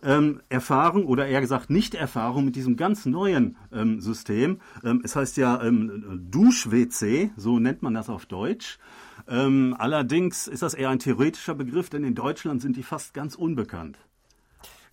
ähm, 0.03 0.41
Erfahrung 0.49 1.05
oder 1.05 1.27
eher 1.27 1.41
gesagt 1.41 1.69
Nicht-Erfahrung 1.69 2.45
mit 2.45 2.55
diesem 2.55 2.77
ganz 2.77 3.05
neuen 3.05 3.57
ähm, 3.73 3.99
System. 3.99 4.61
Es 5.03 5.15
heißt 5.15 5.37
ja 5.37 5.61
Dusch-WC, 5.61 7.31
so 7.35 7.59
nennt 7.59 7.81
man 7.81 7.93
das 7.93 8.09
auf 8.09 8.25
Deutsch. 8.25 8.79
Allerdings 9.25 10.47
ist 10.47 10.63
das 10.63 10.73
eher 10.73 10.89
ein 10.89 10.97
theoretischer 10.97 11.53
Begriff, 11.53 11.89
denn 11.89 12.03
in 12.03 12.15
Deutschland 12.15 12.61
sind 12.61 12.77
die 12.77 12.83
fast 12.83 13.13
ganz 13.13 13.35
unbekannt. 13.35 13.99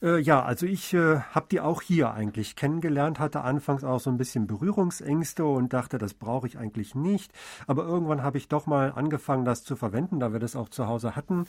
Äh, 0.02 0.20
ja, 0.20 0.42
also 0.42 0.66
ich 0.66 0.92
äh, 0.94 1.20
habe 1.20 1.46
die 1.50 1.60
auch 1.60 1.82
hier 1.82 2.12
eigentlich 2.12 2.56
kennengelernt, 2.56 3.18
hatte 3.18 3.40
anfangs 3.42 3.84
auch 3.84 4.00
so 4.00 4.10
ein 4.10 4.18
bisschen 4.18 4.46
Berührungsängste 4.46 5.44
und 5.44 5.72
dachte, 5.72 5.98
das 5.98 6.14
brauche 6.14 6.46
ich 6.46 6.58
eigentlich 6.58 6.94
nicht. 6.94 7.32
Aber 7.66 7.84
irgendwann 7.84 8.22
habe 8.22 8.38
ich 8.38 8.48
doch 8.48 8.66
mal 8.66 8.92
angefangen, 8.92 9.44
das 9.44 9.64
zu 9.64 9.76
verwenden, 9.76 10.20
da 10.20 10.32
wir 10.32 10.40
das 10.40 10.56
auch 10.56 10.68
zu 10.68 10.86
Hause 10.86 11.16
hatten. 11.16 11.46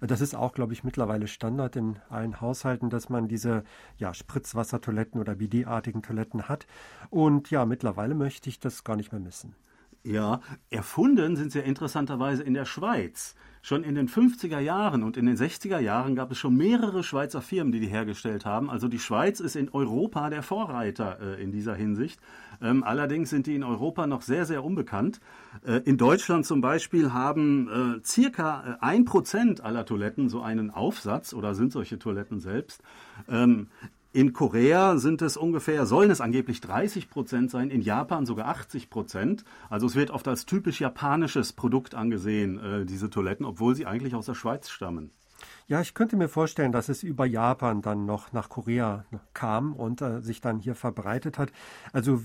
Das 0.00 0.22
ist 0.22 0.34
auch, 0.34 0.54
glaube 0.54 0.72
ich, 0.72 0.84
mittlerweile 0.84 1.26
Standard 1.26 1.76
in 1.76 1.98
allen 2.08 2.40
Haushalten, 2.40 2.88
dass 2.88 3.10
man 3.10 3.28
diese 3.28 3.62
ja, 3.98 4.14
Spritzwassertoiletten 4.14 5.20
oder 5.20 5.34
BD-artigen 5.34 6.02
Toiletten 6.02 6.48
hat. 6.48 6.66
Und 7.10 7.50
ja, 7.50 7.66
mittlerweile 7.66 8.14
möchte 8.14 8.48
ich 8.48 8.58
das 8.58 8.84
gar 8.84 8.96
nicht 8.96 9.12
mehr 9.12 9.20
missen. 9.20 9.54
Ja, 10.02 10.40
erfunden 10.70 11.36
sind 11.36 11.52
sie 11.52 11.60
ja 11.60 11.64
interessanterweise 11.64 12.42
in 12.42 12.54
der 12.54 12.64
Schweiz. 12.64 13.36
Schon 13.64 13.84
in 13.84 13.94
den 13.94 14.08
50er 14.08 14.58
Jahren 14.58 15.04
und 15.04 15.16
in 15.16 15.24
den 15.24 15.36
60er 15.36 15.78
Jahren 15.78 16.16
gab 16.16 16.32
es 16.32 16.38
schon 16.38 16.56
mehrere 16.56 17.04
Schweizer 17.04 17.40
Firmen, 17.40 17.70
die 17.70 17.78
die 17.78 17.86
hergestellt 17.86 18.44
haben. 18.44 18.68
Also 18.68 18.88
die 18.88 18.98
Schweiz 18.98 19.38
ist 19.38 19.54
in 19.54 19.68
Europa 19.68 20.30
der 20.30 20.42
Vorreiter 20.42 21.20
äh, 21.20 21.40
in 21.40 21.52
dieser 21.52 21.76
Hinsicht. 21.76 22.18
Ähm, 22.60 22.82
allerdings 22.82 23.30
sind 23.30 23.46
die 23.46 23.54
in 23.54 23.62
Europa 23.62 24.08
noch 24.08 24.22
sehr, 24.22 24.46
sehr 24.46 24.64
unbekannt. 24.64 25.20
Äh, 25.64 25.76
in 25.84 25.96
Deutschland 25.96 26.44
zum 26.44 26.60
Beispiel 26.60 27.12
haben 27.12 28.00
äh, 28.00 28.04
circa 28.04 28.78
äh, 28.80 28.84
ein 28.84 29.04
Prozent 29.04 29.60
aller 29.60 29.86
Toiletten 29.86 30.28
so 30.28 30.42
einen 30.42 30.72
Aufsatz 30.72 31.32
oder 31.32 31.54
sind 31.54 31.70
solche 31.70 32.00
Toiletten 32.00 32.40
selbst. 32.40 32.82
Ähm, 33.28 33.68
in 34.12 34.32
Korea 34.32 34.98
sind 34.98 35.22
es 35.22 35.36
ungefähr, 35.36 35.86
sollen 35.86 36.10
es 36.10 36.20
angeblich 36.20 36.60
30 36.60 37.08
Prozent 37.08 37.50
sein, 37.50 37.70
in 37.70 37.80
Japan 37.80 38.26
sogar 38.26 38.48
80 38.48 38.90
Prozent. 38.90 39.44
Also 39.70 39.86
es 39.86 39.94
wird 39.94 40.10
oft 40.10 40.28
als 40.28 40.44
typisch 40.44 40.80
japanisches 40.80 41.52
Produkt 41.54 41.94
angesehen, 41.94 42.58
äh, 42.58 42.84
diese 42.84 43.08
Toiletten, 43.08 43.46
obwohl 43.46 43.74
sie 43.74 43.86
eigentlich 43.86 44.14
aus 44.14 44.26
der 44.26 44.34
Schweiz 44.34 44.68
stammen. 44.68 45.10
Ja, 45.66 45.80
ich 45.80 45.94
könnte 45.94 46.16
mir 46.16 46.28
vorstellen, 46.28 46.72
dass 46.72 46.88
es 46.88 47.02
über 47.02 47.24
Japan 47.24 47.80
dann 47.82 48.04
noch 48.04 48.32
nach 48.32 48.48
Korea 48.48 49.04
kam 49.32 49.74
und 49.74 50.02
äh, 50.02 50.20
sich 50.20 50.40
dann 50.40 50.58
hier 50.58 50.74
verbreitet 50.74 51.38
hat. 51.38 51.50
Also 51.92 52.20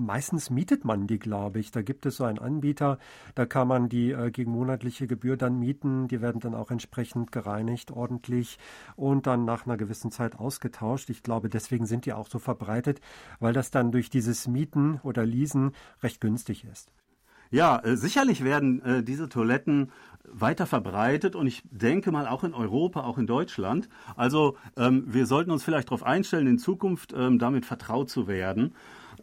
Meistens 0.00 0.48
mietet 0.48 0.86
man 0.86 1.06
die, 1.06 1.18
glaube 1.18 1.58
ich. 1.58 1.72
Da 1.72 1.82
gibt 1.82 2.06
es 2.06 2.16
so 2.16 2.24
einen 2.24 2.38
Anbieter, 2.38 2.98
da 3.34 3.44
kann 3.44 3.68
man 3.68 3.90
die 3.90 4.12
äh, 4.12 4.30
gegen 4.30 4.50
monatliche 4.50 5.06
Gebühr 5.06 5.36
dann 5.36 5.58
mieten. 5.58 6.08
Die 6.08 6.22
werden 6.22 6.40
dann 6.40 6.54
auch 6.54 6.70
entsprechend 6.70 7.32
gereinigt, 7.32 7.90
ordentlich 7.90 8.58
und 8.96 9.26
dann 9.26 9.44
nach 9.44 9.66
einer 9.66 9.76
gewissen 9.76 10.10
Zeit 10.10 10.38
ausgetauscht. 10.38 11.10
Ich 11.10 11.22
glaube, 11.22 11.50
deswegen 11.50 11.84
sind 11.84 12.06
die 12.06 12.14
auch 12.14 12.28
so 12.28 12.38
verbreitet, 12.38 13.02
weil 13.40 13.52
das 13.52 13.70
dann 13.70 13.92
durch 13.92 14.08
dieses 14.08 14.48
Mieten 14.48 15.00
oder 15.02 15.26
Leasen 15.26 15.72
recht 16.02 16.22
günstig 16.22 16.64
ist. 16.64 16.90
Ja, 17.50 17.78
äh, 17.80 17.96
sicherlich 17.96 18.42
werden 18.42 18.82
äh, 18.82 19.02
diese 19.02 19.28
Toiletten 19.28 19.92
weiter 20.24 20.66
verbreitet 20.66 21.36
und 21.36 21.46
ich 21.46 21.62
denke 21.70 22.10
mal 22.10 22.26
auch 22.26 22.44
in 22.44 22.54
Europa, 22.54 23.02
auch 23.02 23.18
in 23.18 23.26
Deutschland. 23.26 23.88
Also 24.16 24.56
ähm, 24.76 25.04
wir 25.06 25.26
sollten 25.26 25.50
uns 25.50 25.62
vielleicht 25.62 25.88
darauf 25.88 26.04
einstellen, 26.04 26.46
in 26.46 26.58
Zukunft 26.58 27.12
ähm, 27.14 27.38
damit 27.38 27.66
vertraut 27.66 28.08
zu 28.08 28.28
werden. 28.28 28.74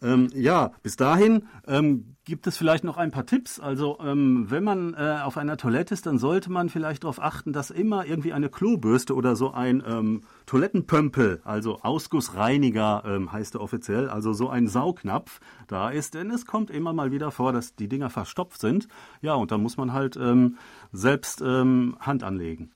Ähm, 0.02 0.30
ja, 0.34 0.72
bis 0.84 0.96
dahin 0.96 1.48
ähm, 1.68 2.16
gibt 2.28 2.46
es 2.46 2.58
vielleicht 2.58 2.84
noch 2.84 2.98
ein 2.98 3.12
paar 3.12 3.26
Tipps. 3.26 3.60
Also 3.60 3.98
ähm, 4.02 4.48
wenn 4.50 4.64
man 4.64 4.94
äh, 4.94 5.20
auf 5.24 5.38
einer 5.38 5.56
Toilette 5.56 5.94
ist, 5.94 6.06
dann 6.06 6.18
sollte 6.18 6.52
man 6.52 6.70
vielleicht 6.70 7.04
darauf 7.04 7.22
achten, 7.22 7.54
dass 7.54 7.70
immer 7.70 8.06
irgendwie 8.06 8.34
eine 8.34 8.50
Klobürste 8.50 9.16
oder 9.16 9.36
so 9.36 9.52
ein 9.52 9.82
ähm, 9.88 10.24
Toilettenpömpel, 10.46 11.42
also 11.46 11.80
Ausgussreiniger 11.82 13.04
ähm, 13.06 13.32
heißt 13.32 13.56
er 13.56 13.62
offiziell, 13.62 14.10
also 14.10 14.34
so 14.34 14.50
ein 14.50 14.68
Saugnapf 14.68 15.40
da 15.68 15.90
ist. 15.90 16.16
Denn 16.16 16.30
es 16.30 16.46
kommt 16.46 16.70
immer 16.70 16.92
mal 16.92 17.12
wieder 17.12 17.32
vor, 17.32 17.54
dass 17.54 17.76
die 17.76 17.88
Dinger 17.88 18.10
verstopft 18.10 18.60
sind. 18.60 18.90
Ja, 19.22 19.36
und 19.36 19.52
da 19.52 19.58
muss 19.58 19.78
man 19.78 19.94
halt 19.94 20.18
ähm, 20.18 20.58
selbst 20.92 21.42
ähm, 21.42 21.98
Hand 22.02 22.24
anlegen. 22.24 22.72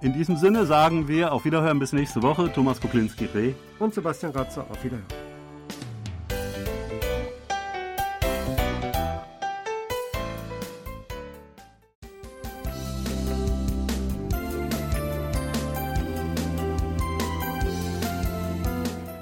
In 0.00 0.12
diesem 0.12 0.36
Sinne 0.36 0.64
sagen 0.64 1.08
wir 1.08 1.32
auf 1.32 1.44
Wiederhören 1.44 1.80
bis 1.80 1.92
nächste 1.92 2.22
Woche. 2.22 2.52
Thomas 2.52 2.80
Kuklinski-Reh 2.80 3.54
und 3.80 3.94
Sebastian 3.94 4.32
Ratzer. 4.32 4.64
Auf 4.70 4.84
Wiederhören. 4.84 5.04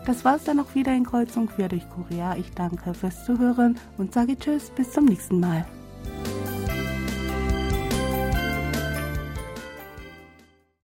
Das 0.05 0.25
war's 0.25 0.45
dann 0.45 0.61
auch 0.61 0.75
wieder 0.75 0.95
in 0.95 1.05
Kreuzung 1.05 1.49
quer 1.49 1.69
durch 1.69 1.89
Korea. 1.89 2.37
Ich 2.37 2.53
danke 2.53 2.93
fürs 2.93 3.25
Zuhören 3.25 3.79
und 3.97 4.13
sage 4.13 4.39
Tschüss, 4.39 4.71
bis 4.71 4.93
zum 4.93 5.07
nächsten 5.07 5.41
Mal. 5.41 5.65